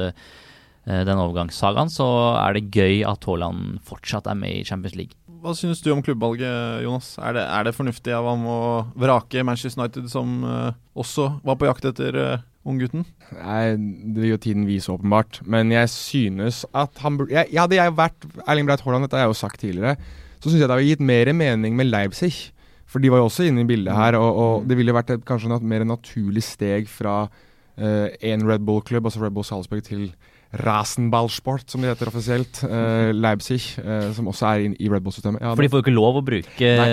den 0.84 1.22
overgangssagaen. 1.22 1.90
Så 1.92 2.06
er 2.36 2.58
det 2.58 2.70
gøy 2.74 3.02
at 3.08 3.26
Haaland 3.28 3.80
fortsatt 3.86 4.30
er 4.30 4.38
med 4.38 4.60
i 4.60 4.64
Champions 4.66 4.98
League. 4.98 5.16
Hva 5.42 5.56
synes 5.58 5.80
du 5.82 5.88
om 5.90 5.98
klubbvalget, 6.06 6.84
Jonas? 6.84 7.16
Er 7.18 7.34
det, 7.34 7.42
er 7.42 7.66
det 7.66 7.74
fornuftig 7.74 8.12
av 8.14 8.28
ham 8.30 8.44
å 8.46 8.58
vrake 8.94 9.42
Manchester 9.42 9.80
United, 9.80 10.06
som 10.12 10.36
uh, 10.46 10.70
også 10.94 11.24
var 11.42 11.56
på 11.58 11.66
jakt 11.66 11.88
etter 11.90 12.14
uh, 12.14 12.44
unggutten? 12.62 13.02
Nei, 13.34 13.74
Det 13.74 14.22
vil 14.22 14.36
jo 14.36 14.38
tiden 14.44 14.68
vise, 14.68 14.92
åpenbart. 14.94 15.40
Men 15.42 15.74
jeg 15.74 15.90
synes 15.90 16.62
at 16.70 16.94
han 17.02 17.18
burde 17.18 17.34
jeg, 17.34 17.50
Hadde 17.58 17.80
jeg 17.80 17.96
vært 17.98 18.28
Erling 18.46 18.70
Breit 18.70 18.86
Haaland, 18.86 19.08
dette 19.08 19.18
har 19.18 19.26
jeg 19.26 19.34
jo 19.34 19.40
sagt 19.40 19.58
tidligere, 19.64 19.96
så 20.38 20.46
syns 20.46 20.60
jeg 20.60 20.68
det 20.68 20.76
hadde 20.76 20.90
gitt 20.92 21.02
mer 21.10 21.32
mening 21.34 21.74
med 21.78 21.90
Leipzig. 21.90 22.52
For 22.92 23.00
de 23.00 23.12
var 23.12 23.22
jo 23.22 23.30
også 23.30 23.46
inne 23.48 23.64
i 23.64 23.68
bildet 23.68 23.96
her, 23.96 24.18
og, 24.20 24.42
og 24.42 24.68
det 24.68 24.76
ville 24.76 24.94
vært 24.94 25.14
et, 25.14 25.24
kanskje 25.28 25.52
et 25.56 25.64
mer 25.64 25.86
naturlig 25.88 26.44
steg 26.44 26.90
fra 26.92 27.24
uh, 27.24 28.08
en 28.12 28.44
Red 28.48 28.66
Bull-klubb, 28.68 29.08
altså 29.08 29.22
Red 29.24 29.32
Bull 29.36 29.48
Salzburg, 29.48 29.80
til 29.86 30.10
Rasenballsport, 30.60 31.64
som 31.72 31.80
det 31.80 31.94
heter 31.94 32.10
offisielt. 32.10 32.60
Uh, 32.66 33.08
Leipzig, 33.16 33.62
uh, 33.80 34.10
som 34.12 34.28
også 34.28 34.50
er 34.50 34.66
i, 34.66 34.66
i 34.84 34.90
Red 34.92 35.06
Bull-systemet. 35.06 35.40
Ja, 35.40 35.54
For 35.54 35.64
de 35.64 35.70
får 35.72 35.80
jo 35.80 35.86
ikke 35.86 35.96
lov 35.96 36.20
å 36.20 36.24
bruke 36.26 36.74
Nei. 36.82 36.90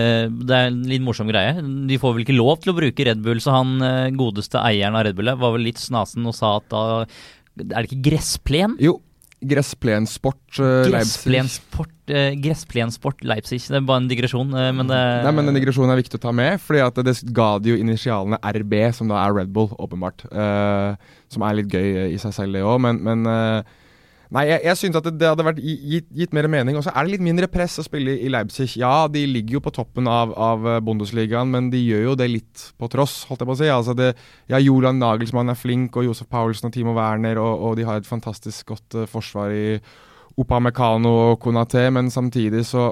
Det 0.48 0.56
er 0.56 0.72
en 0.72 0.79
litt 0.88 1.03
morsom 1.03 1.27
greie. 1.32 1.58
De 1.60 2.00
får 2.00 2.15
vel 2.15 2.24
ikke 2.24 2.38
lov 2.38 2.63
til 2.63 2.72
å 2.72 2.77
bruke 2.79 3.10
Red 3.10 3.25
Bull, 3.25 3.44
så 3.44 3.58
han 3.58 3.75
uh, 3.84 4.08
godeste 4.15 4.63
eieren 4.63 4.96
av 4.96 5.03
Red 5.10 5.20
Bull 5.20 5.34
var 5.44 5.58
vel 5.58 5.68
litt 5.68 5.84
snasen 5.84 6.32
og 6.32 6.38
sa 6.39 6.56
at 6.62 6.72
da 6.72 6.86
Er 7.03 7.75
det 7.75 7.89
ikke 7.89 8.06
gressplen? 8.08 8.79
Jo, 8.79 9.01
Gressplensport 9.39 10.60
uh, 10.60 10.84
Gressplensport, 10.89 11.93
uh, 12.12 12.32
Gressplensport 12.43 13.23
Leipzig. 13.23 13.62
Det 13.67 13.78
er 13.80 13.86
bare 13.88 14.04
en 14.04 14.10
digresjon, 14.12 14.52
uh, 14.52 14.69
men 14.75 14.89
det 14.89 14.99
Nei, 15.25 15.34
men 15.38 15.47
den 15.47 15.60
digresjonen 15.60 15.93
er 15.93 16.02
viktig 16.02 16.19
å 16.19 16.23
ta 16.28 16.34
med, 16.36 16.60
fordi 16.63 16.84
at 16.84 16.99
det 17.08 17.15
ga 17.36 17.52
de 17.63 17.73
jo 17.73 17.80
initialene 17.80 18.41
RB, 18.60 18.75
som 18.95 19.12
da 19.12 19.21
er 19.23 19.36
Red 19.38 19.54
Bull, 19.56 19.71
åpenbart. 19.80 20.25
som 21.30 21.45
er 21.45 21.60
litt 21.60 21.71
gøy 21.71 22.10
i 22.13 22.19
seg 22.19 22.34
selv, 22.36 22.58
det 22.58 22.65
òg, 22.65 22.80
men, 22.84 22.99
men 23.06 23.30
Nei, 24.30 24.44
jeg, 24.46 24.62
jeg 24.68 24.78
synes 24.78 24.98
at 25.00 25.08
det, 25.08 25.15
det 25.18 25.30
hadde 25.32 25.46
vært 25.48 25.60
gitt, 25.63 26.06
gitt, 26.13 26.34
mer 26.38 26.46
mening. 26.54 26.76
Og 26.78 26.84
så 26.86 26.92
er 26.94 27.06
det 27.06 27.15
litt 27.15 27.24
mindre 27.26 27.48
press 27.50 27.80
å 27.82 27.86
spille 27.86 28.13
i 28.13 28.30
Leipzig. 28.30 28.76
Ja, 28.78 29.08
de 29.10 29.24
ligger 29.26 29.58
jo 29.58 29.63
på 29.65 29.74
toppen 29.74 30.06
av, 30.10 30.36
av 30.38 30.68
Bundesligaen, 30.86 31.50
men 31.50 31.72
de 31.74 31.82
gjør 31.82 32.12
jo 32.12 32.18
det 32.20 32.28
litt 32.30 32.68
på 32.78 32.92
tross, 32.94 33.24
holdt 33.30 33.42
jeg 33.42 33.50
på 33.50 33.56
å 33.56 33.60
si. 33.63 33.72
Altså 33.74 33.96
det, 33.98 34.12
ja, 34.52 34.62
Jolan 34.62 35.02
Nagelsmann 35.02 35.50
er 35.50 35.58
flink, 35.58 35.98
og 35.98 36.06
Josef 36.06 36.30
Paulsen 36.30 36.70
og 36.70 36.76
Timo 36.76 36.94
Werner, 36.98 37.42
og, 37.42 37.65
og 37.72 37.80
de 37.80 37.88
har 37.89 37.98
et 37.98 38.10
fantastisk 38.10 38.70
godt 38.76 39.00
uh, 39.02 39.08
forsvar 39.10 39.56
i 39.56 39.80
Opamecano 40.39 41.15
og 41.32 41.42
Konaté, 41.42 41.88
men 41.92 42.13
samtidig 42.13 42.62
så 42.70 42.92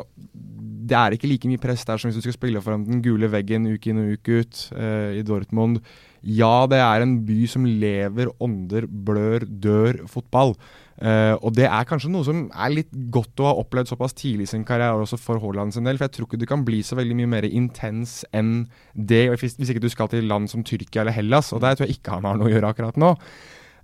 det 0.87 0.95
er 0.97 1.13
ikke 1.13 1.29
like 1.29 1.49
mye 1.51 1.61
press 1.61 1.83
der 1.85 1.99
som 1.99 2.09
hvis 2.09 2.17
du 2.17 2.23
skal 2.23 2.35
spille 2.37 2.61
foran 2.63 2.85
den 2.87 3.01
gule 3.03 3.27
veggen 3.31 3.67
uke 3.67 3.91
inn 3.91 4.01
og 4.01 4.17
uke 4.17 4.41
ut 4.41 4.65
uh, 4.73 5.13
i 5.13 5.23
Dortmund. 5.27 5.81
Ja, 6.25 6.65
det 6.65 6.81
er 6.81 7.05
en 7.05 7.19
by 7.27 7.45
som 7.47 7.67
lever, 7.67 8.33
ånder, 8.43 8.87
blør, 8.89 9.45
dør 9.45 10.01
fotball. 10.09 10.55
Uh, 10.97 11.37
og 11.45 11.51
det 11.53 11.67
er 11.69 11.85
kanskje 11.85 12.09
noe 12.09 12.25
som 12.25 12.47
er 12.49 12.71
litt 12.73 12.93
godt 13.13 13.37
å 13.43 13.45
ha 13.45 13.57
opplevd 13.61 13.91
såpass 13.91 14.15
tidlig 14.17 14.47
i 14.47 14.51
sin 14.55 14.63
karriere 14.65 14.97
også 15.03 15.19
for 15.21 15.37
Haaland 15.43 15.75
sin 15.75 15.85
del. 15.85 15.99
For 15.99 16.07
jeg 16.07 16.15
tror 16.15 16.29
ikke 16.29 16.41
du 16.41 16.47
kan 16.49 16.63
bli 16.65 16.79
så 16.85 16.97
veldig 16.97 17.17
mye 17.19 17.31
mer 17.35 17.45
intens 17.49 18.23
enn 18.35 18.65
det 18.93 19.27
hvis, 19.29 19.59
hvis 19.59 19.73
ikke 19.73 19.83
du 19.85 19.91
skal 19.93 20.09
til 20.09 20.25
land 20.29 20.49
som 20.49 20.65
Tyrkia 20.65 21.03
eller 21.03 21.13
Hellas. 21.13 21.51
Og 21.53 21.61
der 21.61 21.77
tror 21.77 21.85
jeg 21.85 21.99
ikke 21.99 22.17
han 22.17 22.25
har 22.25 22.39
noe 22.39 22.49
å 22.49 22.55
gjøre 22.55 22.73
akkurat 22.73 22.97
nå. 22.97 23.13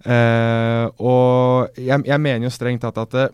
Uh, 0.04 0.90
og 0.98 1.78
jeg, 1.78 2.02
jeg, 2.10 2.20
mener 2.20 2.50
jo 2.50 2.52
strengt 2.52 2.82
tatt 2.84 2.98
at 3.06 3.14
det, 3.14 3.30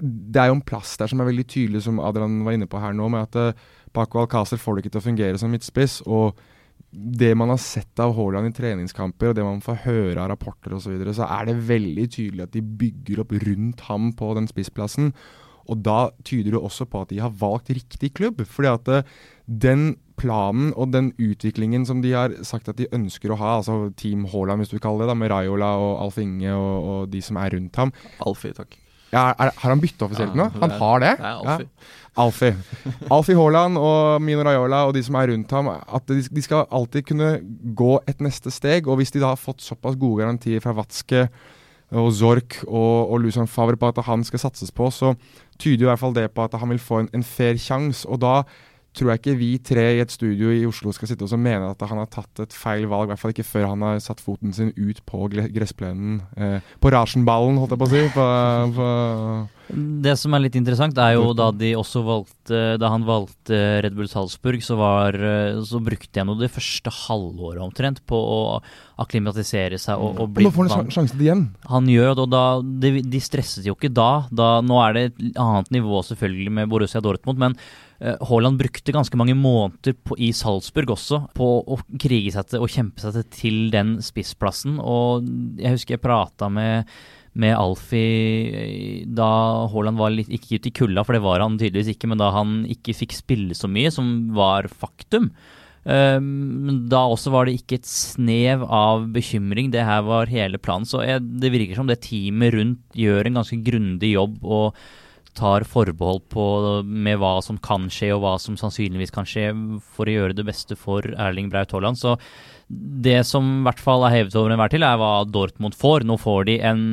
det, 0.00 0.38
er 0.38 0.48
jo 0.48 0.56
en 0.56 0.64
plass 0.64 0.94
der 0.96 1.10
som 1.10 1.20
er 1.20 1.28
veldig 1.28 1.44
tydelig, 1.50 1.82
som 1.84 1.98
Adrian 2.00 2.40
var 2.46 2.56
inne 2.56 2.70
på 2.70 2.80
her 2.80 2.94
nå, 2.96 3.10
med 3.12 3.26
at 3.26 3.58
uh, 3.58 3.68
Paco 3.92 4.22
Alcázar 4.22 4.62
får 4.62 4.78
det 4.78 4.84
ikke 4.84 4.94
til 4.94 5.02
å 5.02 5.08
fungere 5.08 5.42
som 5.42 5.50
midtspiss. 5.52 6.00
og 6.06 6.38
det 6.90 7.34
man 7.38 7.52
har 7.52 7.60
sett 7.62 8.00
av 8.02 8.16
Haaland 8.16 8.50
i 8.50 8.54
treningskamper, 8.56 9.30
og 9.30 9.36
det 9.38 9.46
man 9.46 9.62
får 9.62 9.84
høre 9.84 10.18
av 10.18 10.32
rapporter 10.32 10.74
osv., 10.74 10.88
så, 10.88 10.94
videre, 10.94 11.14
så 11.14 11.28
er 11.30 11.46
det 11.46 11.60
veldig 11.68 12.06
tydelig 12.10 12.46
at 12.46 12.56
de 12.56 12.64
bygger 12.82 13.22
opp 13.22 13.34
rundt 13.44 13.84
ham 13.86 14.10
på 14.18 14.32
den 14.38 14.50
spissplassen. 14.50 15.12
Og 15.70 15.84
da 15.86 16.10
tyder 16.26 16.56
det 16.56 16.62
også 16.62 16.88
på 16.90 17.04
at 17.04 17.12
de 17.12 17.20
har 17.22 17.34
valgt 17.38 17.70
riktig 17.70 18.12
klubb. 18.18 18.42
fordi 18.42 18.72
at 18.72 18.88
eh, 18.88 19.12
den 19.46 19.96
planen 20.18 20.74
og 20.74 20.92
den 20.92 21.12
utviklingen 21.16 21.86
som 21.86 22.02
de 22.02 22.12
har 22.12 22.34
sagt 22.44 22.68
at 22.68 22.76
de 22.80 22.90
ønsker 22.92 23.30
å 23.30 23.38
ha, 23.40 23.56
altså 23.60 23.92
Team 23.96 24.26
Haaland 24.28 24.64
hvis 24.64 24.74
du 24.74 24.78
kaller 24.82 25.06
det, 25.06 25.14
da, 25.14 25.18
med 25.22 25.30
Raiola 25.30 25.70
og 25.78 25.92
Alf 26.04 26.18
Inge 26.20 26.52
og, 26.52 26.90
og 26.90 27.10
de 27.14 27.22
som 27.24 27.38
er 27.40 27.54
rundt 27.54 27.78
ham 27.80 27.94
Alfie, 28.26 28.56
takk. 28.56 28.76
Ja, 29.10 29.30
er, 29.34 29.50
har 29.50 29.72
han 29.72 29.82
bytta 29.82 30.06
offisielt 30.06 30.36
nå? 30.38 30.46
Han 30.62 30.74
har 30.78 31.02
det? 31.02 31.14
Det 31.18 31.26
er 31.26 31.40
Alfie. 31.40 31.66
Ja. 31.66 32.98
Alfie. 33.16 33.36
Haaland 33.38 33.78
og 33.78 34.22
Mino 34.22 34.44
Raiola 34.46 34.84
og 34.88 34.94
de 34.94 35.02
som 35.06 35.18
er 35.18 35.32
rundt 35.32 35.54
ham, 35.54 35.70
at 35.70 36.06
de, 36.10 36.20
de, 36.22 36.42
skal 36.44 36.68
alltid 36.70 37.06
kunne 37.08 37.30
gå 37.76 37.92
et 38.10 38.22
neste 38.22 38.52
steg. 38.54 38.86
Og 38.86 39.00
hvis 39.00 39.14
de 39.14 39.22
da 39.22 39.32
har 39.32 39.40
fått 39.40 39.64
såpass 39.64 39.98
gode 39.98 40.22
garantier 40.22 40.62
fra 40.62 40.74
Watzke 40.76 41.26
og 41.90 42.12
Zork 42.14 42.60
og, 42.68 43.10
og 43.10 43.22
Luzan 43.24 43.50
Favre 43.50 43.78
på 43.78 43.90
at 43.90 44.02
han 44.06 44.22
skal 44.26 44.44
satses 44.44 44.70
på, 44.70 44.90
så 44.94 45.14
tyder 45.58 45.88
i 45.88 45.90
hvert 45.90 46.02
fall 46.02 46.14
det 46.14 46.28
på 46.34 46.46
at 46.46 46.54
han 46.58 46.70
vil 46.70 46.82
få 46.82 47.02
en, 47.02 47.10
en 47.14 47.26
fair 47.26 47.58
sjanse. 47.58 48.06
Og 48.08 48.22
da 48.22 48.42
tror 48.96 49.12
jeg 49.12 49.20
ikke 49.20 49.36
vi 49.38 49.50
tre 49.62 49.84
i 49.96 50.00
et 50.02 50.10
studio 50.12 50.50
i 50.50 50.64
Oslo 50.66 50.92
skal 50.94 51.10
sitte 51.10 51.26
og 51.26 51.38
mene 51.38 51.70
at 51.70 51.84
han 51.86 52.00
har 52.02 52.10
tatt 52.10 52.42
et 52.42 52.56
feil 52.56 52.88
valg. 52.90 53.06
I 53.06 53.12
hvert 53.12 53.22
fall 53.22 53.34
ikke 53.34 53.46
før 53.46 53.68
han 53.70 53.86
har 53.86 54.02
satt 54.02 54.22
foten 54.22 54.54
sin 54.56 54.72
ut 54.74 54.98
på 55.06 55.28
gressplenen. 55.30 56.20
Eh, 56.34 56.58
på 56.82 56.90
Rasenballen, 56.90 57.60
holdt 57.60 57.76
jeg 57.76 57.82
på 57.82 57.88
å 57.88 57.92
si. 57.94 58.02
På, 58.16 58.26
på 58.74 58.90
det 59.70 60.16
som 60.18 60.34
er 60.34 60.42
litt 60.42 60.56
interessant, 60.58 60.98
er 60.98 61.14
jo 61.14 61.30
da 61.36 61.50
de 61.54 61.68
også 61.78 62.00
valgte 62.02 62.58
Da 62.80 62.88
han 62.90 63.04
valgte 63.06 63.58
Red 63.84 63.94
Bull 63.94 64.08
Salzburg, 64.10 64.62
så, 64.66 64.74
var, 64.80 65.14
så 65.66 65.78
brukte 65.84 66.18
jeg 66.18 66.26
nå 66.26 66.34
det 66.40 66.50
første 66.50 66.90
halvåret 67.04 67.62
omtrent 67.62 68.00
på 68.10 68.18
å 68.18 68.40
akklimatisere 69.00 69.78
seg 69.80 70.00
og, 70.02 70.18
og 70.24 70.32
bli 70.34 70.48
Nå 70.48 70.52
får 70.56 70.72
han 70.74 70.90
sjansen 70.90 71.22
igjen. 71.22 71.44
Han 71.70 71.86
gjør 71.90 72.16
det, 72.16 72.24
og 72.26 72.32
da 72.34 72.42
de, 72.82 72.96
de, 73.06 73.22
stresset 73.22 73.68
jo 73.68 73.76
ikke 73.78 73.92
da. 73.94 74.26
da. 74.34 74.50
Nå 74.64 74.82
er 74.82 74.96
det 74.96 75.06
et 75.12 75.22
annet 75.38 75.70
nivå 75.78 76.02
selvfølgelig 76.08 76.56
med 76.58 76.72
Borussia 76.72 77.04
Dortmund, 77.04 77.40
men 77.40 77.56
Eh, 77.60 77.89
Haaland 78.00 78.56
brukte 78.56 78.94
ganske 78.96 79.18
mange 79.20 79.34
måneder 79.36 79.92
på, 79.92 80.16
i 80.16 80.30
Salzburg 80.32 80.94
også 80.94 81.20
på 81.36 81.48
å 81.60 81.76
krige 82.00 82.32
seg 82.32 82.48
til 82.48 82.64
og 82.64 82.72
kjempe 82.72 83.02
seg 83.04 83.28
til 83.34 83.58
den 83.74 83.98
spissplassen. 84.04 84.78
Og 84.80 85.26
jeg 85.60 85.74
husker 85.76 85.96
jeg 85.98 86.04
prata 86.06 86.48
med, 86.48 86.88
med 87.36 87.52
Alfie 87.58 88.50
eh, 88.56 89.02
da 89.04 89.30
Haaland 89.70 90.00
var 90.00 90.14
litt 90.14 90.32
Ikke 90.32 90.56
ute 90.56 90.70
i 90.70 90.76
kulda, 90.80 91.04
for 91.04 91.16
det 91.16 91.24
var 91.26 91.44
han 91.44 91.58
tydeligvis 91.60 91.92
ikke, 91.92 92.08
men 92.10 92.22
da 92.22 92.30
han 92.34 92.62
ikke 92.72 92.96
fikk 93.02 93.18
spille 93.18 93.58
så 93.58 93.68
mye, 93.68 93.92
som 93.92 94.30
var 94.36 94.70
faktum. 94.72 95.28
Um, 95.80 96.88
da 96.92 97.06
også 97.08 97.32
var 97.32 97.48
det 97.48 97.56
ikke 97.56 97.78
et 97.80 97.88
snev 97.88 98.64
av 98.64 99.06
bekymring. 99.14 99.70
Det 99.72 99.84
her 99.84 100.02
var 100.08 100.32
hele 100.32 100.60
planen. 100.60 100.88
Så 100.88 101.04
jeg, 101.04 101.24
det 101.40 101.52
virker 101.52 101.78
som 101.78 101.88
det 101.88 102.02
teamet 102.04 102.52
rundt 102.56 102.98
gjør 103.00 103.28
en 103.28 103.40
ganske 103.40 103.60
grundig 103.64 104.14
jobb. 104.14 104.40
og 104.44 104.80
tar 105.36 105.64
forbehold 105.68 106.24
på 106.32 106.44
med 106.84 107.20
hva 107.20 107.36
som 107.44 107.58
kan 107.62 107.88
skje 107.92 108.12
og 108.14 108.24
hva 108.24 108.34
som 108.42 108.56
sannsynligvis 108.60 109.14
kan 109.14 109.28
skje, 109.28 109.50
for 109.94 110.08
å 110.08 110.16
gjøre 110.16 110.36
det 110.38 110.46
beste 110.48 110.78
for 110.78 111.06
Erling 111.16 111.50
Braut 111.52 111.72
Haaland. 111.74 112.00
Så 112.00 112.16
det 112.70 113.20
som 113.26 113.46
i 113.60 113.62
hvert 113.66 113.82
fall 113.82 114.06
er 114.06 114.16
hevet 114.18 114.36
over 114.38 114.54
enhver 114.54 114.72
til, 114.72 114.86
er 114.86 114.98
hva 115.00 115.24
Dortmund 115.26 115.78
får. 115.78 116.06
Nå 116.06 116.18
får 116.20 116.46
de 116.50 116.58
en 116.70 116.84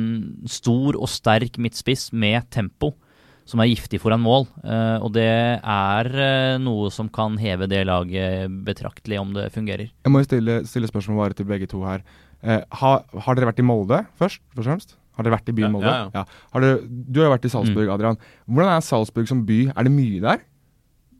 stor 0.50 0.98
og 0.98 1.10
sterk 1.12 1.60
midtspiss 1.62 2.10
med 2.12 2.48
tempo 2.54 2.94
som 3.48 3.62
er 3.62 3.70
giftig 3.70 4.00
foran 4.02 4.20
mål. 4.20 4.46
Uh, 4.60 5.00
og 5.00 5.12
det 5.16 5.28
er 5.56 6.10
uh, 6.12 6.60
noe 6.60 6.90
som 6.92 7.08
kan 7.12 7.38
heve 7.40 7.68
det 7.70 7.86
laget 7.88 8.52
betraktelig 8.66 9.20
om 9.22 9.32
det 9.36 9.48
fungerer. 9.54 9.88
Jeg 9.88 10.12
må 10.12 10.22
stille, 10.26 10.60
stille 10.68 10.90
spørsmål 10.90 11.22
bare 11.22 11.38
til 11.38 11.48
begge 11.48 11.70
to 11.70 11.80
her. 11.86 12.04
Eh, 12.38 12.60
har, 12.80 13.00
har, 13.02 13.34
dere 13.34 13.48
vært 13.48 13.58
i 13.58 13.66
Molde 13.66 14.04
først? 14.18 14.38
først 14.54 14.60
og 14.60 14.66
fremst? 14.68 14.92
Har 15.18 15.26
dere 15.26 15.34
vært 15.34 15.50
i 15.50 15.56
byen 15.56 15.74
Molde? 15.74 15.90
Ja, 15.90 16.06
ja, 16.14 16.22
ja. 16.22 16.60
Dere, 16.62 16.78
du 16.86 17.18
har 17.18 17.26
jo 17.26 17.34
vært 17.34 17.48
i 17.48 17.50
Salzburg, 17.50 17.88
mm. 17.88 17.94
Adrian. 17.96 18.20
Hvordan 18.46 18.76
er 18.76 18.86
Salzburg 18.86 19.30
som 19.30 19.42
by? 19.48 19.64
Er 19.74 19.88
det 19.88 19.94
mye 19.96 20.22
der? 20.22 20.44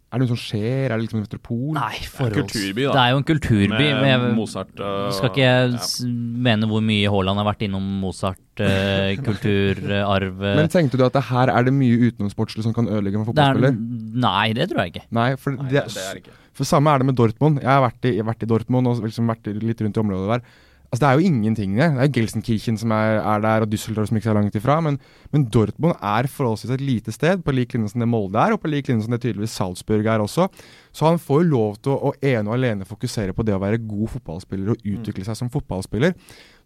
Er 0.08 0.22
det 0.22 0.24
noe 0.24 0.30
som 0.30 0.38
skjer? 0.40 0.86
Er 0.86 0.94
det 0.94 1.02
liksom 1.02 1.18
en 1.18 1.24
metropol? 1.26 1.72
Nei, 1.76 1.98
forholds... 2.08 2.54
Kulturby, 2.54 2.84
da. 2.86 2.92
Det 2.94 3.00
er 3.02 3.10
jo 3.12 3.18
en 3.18 3.26
kulturby. 3.28 3.88
Med 3.98 4.22
Mozart 4.38 4.78
uh, 4.80 5.08
Skal 5.12 5.32
ikke 5.34 5.42
jeg 5.42 5.74
ja. 5.74 6.12
mene 6.46 6.68
hvor 6.70 6.80
mye 6.84 7.10
Haaland 7.12 7.42
har 7.42 7.48
vært 7.50 7.64
innom 7.66 7.90
Mozart, 8.00 8.40
uh, 8.62 9.10
kulturarv 9.26 10.40
uh, 10.40 10.54
Men 10.62 10.72
tenkte 10.72 10.96
du 10.96 11.04
at 11.04 11.18
det 11.18 11.26
her 11.28 11.52
er 11.52 11.68
det 11.68 11.74
mye 11.76 12.08
utenomsportslig 12.08 12.64
som 12.64 12.76
kan 12.76 12.88
ødelegge 12.88 13.20
en 13.20 13.28
fotballspiller? 13.28 13.76
Nei, 14.24 14.46
det 14.56 14.70
tror 14.70 14.86
jeg 14.86 14.94
ikke. 14.94 15.04
Nei, 15.18 15.28
for, 15.42 15.58
nei, 15.58 15.68
det, 15.74 15.84
det, 15.92 16.06
er 16.06 16.22
ikke. 16.22 16.38
for 16.56 16.72
samme 16.72 16.94
er 16.94 17.04
det 17.04 17.10
med 17.10 17.20
Dortmund. 17.20 17.60
Jeg 17.60 17.72
har 17.74 17.84
vært 17.84 18.08
i, 18.08 18.14
jeg 18.14 18.24
har 18.24 18.30
vært 18.30 18.48
i 18.48 18.50
Dortmund 18.54 18.88
og 18.94 19.04
liksom 19.04 19.28
vært 19.34 19.52
litt 19.60 19.84
rundt 19.84 20.00
i 20.00 20.04
området 20.06 20.38
der. 20.38 20.64
Altså, 20.88 21.02
det 21.02 21.08
er 21.08 21.18
jo 21.18 21.28
ingenting 21.28 21.74
der. 21.76 21.90
Det 21.92 22.04
er 22.06 22.12
Gelsenkirchen 22.16 22.78
som 22.80 22.92
er, 22.96 23.18
er, 23.20 23.42
der, 23.44 23.64
og 23.64 23.68
Düsseldorf 23.68 24.08
som 24.08 24.16
ikke 24.16 24.30
er 24.32 24.38
langt 24.38 24.54
ifra. 24.56 24.78
Men, 24.80 24.96
men 25.32 25.44
Dortmund 25.44 25.98
er 26.00 26.28
forholdsvis 26.32 26.72
et 26.72 26.80
lite 26.80 27.12
sted, 27.12 27.42
på 27.44 27.52
lik 27.52 27.74
linje 27.76 27.92
som 27.92 28.00
det 28.00 28.08
Molde 28.08 28.40
er, 28.40 28.54
og 28.56 28.62
på 28.62 28.70
lik 28.72 28.88
linje 28.88 29.04
som 29.04 29.12
det 29.12 29.20
tydeligvis 29.20 29.56
Salzburg 29.58 30.08
er 30.08 30.24
også. 30.24 30.48
Så 30.96 31.10
han 31.10 31.20
får 31.20 31.42
jo 31.42 31.50
lov 31.50 31.76
til 31.76 31.92
å, 31.92 32.08
å 32.08 32.14
ene 32.24 32.48
og 32.48 32.56
alene 32.56 32.88
fokusere 32.88 33.36
på 33.36 33.44
det 33.44 33.58
å 33.58 33.60
være 33.60 33.82
god 33.84 34.14
fotballspiller 34.14 34.72
og 34.72 34.88
utvikle 34.94 35.28
seg 35.28 35.36
som 35.36 35.52
fotballspiller. 35.52 36.16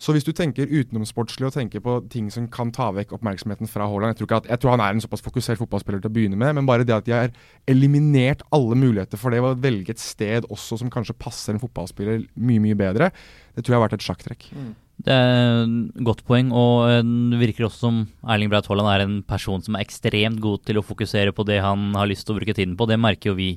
Så 0.03 0.15
hvis 0.15 0.27
du 0.27 0.33
tenker 0.35 0.67
utenomsportslig 0.67 1.47
og 1.47 1.55
tenker 1.55 1.83
på 1.83 2.01
ting 2.11 2.27
som 2.35 2.49
kan 2.51 2.73
ta 2.75 2.89
vekk 2.97 3.15
oppmerksomheten 3.15 3.71
fra 3.71 3.87
Haaland 3.87 4.17
jeg 4.17 4.23
tror, 4.23 4.41
at, 4.41 4.49
jeg 4.51 4.63
tror, 4.63 4.75
han 4.75 4.83
er 4.83 4.97
en 4.97 5.03
såpass 5.05 5.23
fokusert 5.23 5.61
fotballspiller 5.61 6.03
til 6.03 6.11
å 6.11 6.17
begynne 6.17 6.39
med, 6.41 6.57
men 6.59 6.67
bare 6.67 6.87
det 6.89 6.97
at 6.97 7.07
de 7.07 7.15
har 7.15 7.31
eliminert 7.71 8.43
alle 8.51 8.79
muligheter 8.79 9.21
for 9.21 9.35
det 9.35 9.43
å 9.43 9.55
velge 9.63 9.95
et 9.95 10.03
sted 10.03 10.49
også 10.51 10.81
som 10.81 10.91
kanskje 10.91 11.15
passer 11.23 11.55
en 11.55 11.63
fotballspiller 11.63 12.25
mye, 12.35 12.65
mye 12.65 12.79
bedre, 12.79 13.13
det 13.55 13.63
tror 13.63 13.77
jeg 13.77 13.79
har 13.79 13.87
vært 13.87 14.01
et 14.01 14.09
sjakktrekk. 14.09 14.49
Mm. 14.57 14.73
Det 15.03 15.15
er 15.15 15.63
et 15.63 16.03
godt 16.07 16.27
poeng, 16.27 16.51
og 16.55 17.07
det 17.33 17.39
virker 17.41 17.67
også 17.67 17.87
som 17.87 18.03
Erling 18.27 18.51
Braut 18.51 18.69
Haaland 18.71 18.91
er 18.91 19.07
en 19.07 19.17
person 19.27 19.63
som 19.63 19.79
er 19.79 19.87
ekstremt 19.87 20.43
god 20.43 20.67
til 20.67 20.79
å 20.79 20.87
fokusere 20.87 21.35
på 21.35 21.47
det 21.47 21.63
han 21.63 21.91
har 21.99 22.11
lyst 22.11 22.27
til 22.27 22.35
å 22.35 22.41
bruke 22.41 22.55
tiden 22.59 22.77
på. 22.79 22.91
Det 22.91 23.01
merker 23.01 23.33
jo 23.33 23.39
vi 23.39 23.53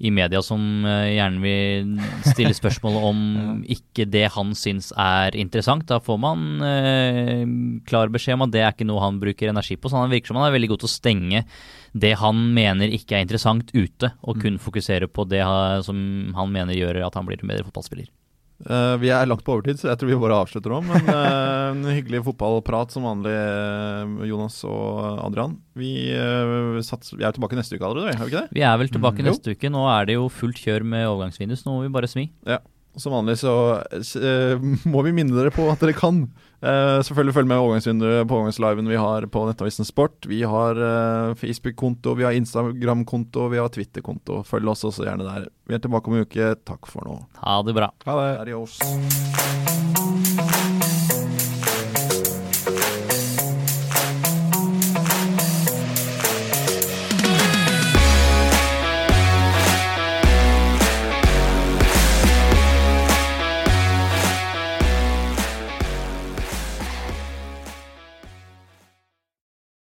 i 0.00 0.10
media 0.14 0.40
som 0.44 0.60
uh, 0.86 1.06
gjerne 1.10 1.42
vil 1.44 1.90
stille 2.24 2.54
spørsmål 2.56 2.98
om 3.10 3.20
ikke 3.76 4.06
det 4.08 4.26
han 4.34 4.54
syns 4.58 4.90
er 4.96 5.36
interessant. 5.38 5.86
Da 5.90 6.00
får 6.02 6.20
man 6.20 6.46
eh, 6.64 7.44
klar 7.88 8.12
beskjed 8.12 8.38
om 8.38 8.46
at 8.46 8.54
det 8.54 8.64
er 8.64 8.72
ikke 8.74 8.88
noe 8.88 9.02
han 9.04 9.20
bruker 9.22 9.52
energi 9.52 9.76
på. 9.76 9.90
Så 9.90 10.00
han 10.00 10.12
virker 10.12 10.32
som 10.32 10.40
han 10.40 10.48
er 10.48 10.56
veldig 10.56 10.72
god 10.72 10.82
til 10.82 10.90
å 10.90 10.94
stenge 10.94 11.44
det 11.92 12.14
han 12.20 12.40
mener 12.54 12.92
ikke 12.94 13.18
er 13.18 13.26
interessant 13.26 13.72
ute, 13.74 14.12
og 14.22 14.40
kun 14.40 14.56
mm. 14.56 14.62
fokusere 14.62 15.10
på 15.10 15.26
det 15.28 15.42
som 15.86 16.00
han 16.36 16.52
mener 16.54 16.78
gjør 16.78 17.02
at 17.06 17.18
han 17.18 17.26
blir 17.28 17.42
en 17.42 17.50
bedre 17.50 17.66
fotballspiller. 17.66 18.08
Uh, 18.60 18.98
vi 19.00 19.08
er 19.08 19.28
langt 19.28 19.44
på 19.46 19.54
overtid, 19.54 19.78
så 19.80 19.88
jeg 19.88 20.00
tror 20.00 20.10
vi 20.10 20.18
bare 20.20 20.40
avslutter 20.42 20.74
nå. 20.74 20.80
Men 20.84 21.06
uh, 21.08 21.70
en 21.72 21.86
hyggelig 21.88 22.20
fotballprat 22.26 22.92
som 22.92 23.06
vanlig, 23.08 23.32
uh, 23.32 24.26
Jonas 24.28 24.58
og 24.68 25.22
Adrian. 25.24 25.56
Vi, 25.80 25.94
sats, 26.84 27.14
vi, 27.14 27.24
er 27.24 27.32
tilbake 27.36 27.56
neste 27.56 27.78
uke 27.78 27.88
allerede, 27.88 28.12
er 28.12 28.20
vi 28.20 28.34
ikke 28.34 28.42
det? 28.44 28.58
Vi 28.58 28.66
er 28.66 28.76
vel 28.82 28.92
tilbake 28.92 29.24
mm. 29.24 29.30
neste 29.30 29.56
uke. 29.56 29.72
Nå 29.72 29.86
er 29.94 30.10
det 30.10 30.18
jo 30.18 30.28
fullt 30.32 30.60
kjør 30.60 30.84
med 30.84 31.08
overgangsvinus. 31.08 31.64
nå 31.64 31.78
må 31.78 31.86
vi 31.86 31.94
bare 31.94 32.10
smi. 32.10 32.28
Ja. 32.48 32.60
Som 32.98 33.14
vanlig 33.14 33.36
så 33.40 33.52
må 34.90 35.02
vi 35.06 35.12
minne 35.14 35.36
dere 35.36 35.52
på 35.54 35.68
at 35.70 35.80
dere 35.82 35.94
kan. 35.96 36.24
selvfølgelig 36.60 37.34
følg 37.36 37.48
med 37.48 37.60
overgangsvinduet 37.62 38.28
på 38.28 38.36
overgangsliven 38.36 38.90
vi 38.90 38.98
har 39.00 39.26
på 39.32 39.44
Nettavisen 39.48 39.86
Sport. 39.88 40.26
Vi 40.28 40.42
har 40.42 40.74
Facebook-konto, 41.40 42.14
vi 42.18 42.26
har 42.26 42.36
Instagram-konto, 42.36 43.48
vi 43.48 43.62
har 43.62 43.70
Twitter-konto. 43.72 44.42
Følg 44.44 44.68
oss 44.74 44.84
også 44.84 45.06
gjerne 45.06 45.24
der. 45.28 45.48
Vi 45.70 45.74
er 45.78 45.82
tilbake 45.84 46.10
om 46.10 46.18
en 46.18 46.26
uke. 46.26 46.54
Takk 46.66 46.90
for 46.90 47.06
nå. 47.06 47.20
Ha 47.40 47.62
det 47.64 47.76
bra. 47.78 47.92
Ha 48.06 48.18
det. 48.20 48.30
Adios. 48.44 48.76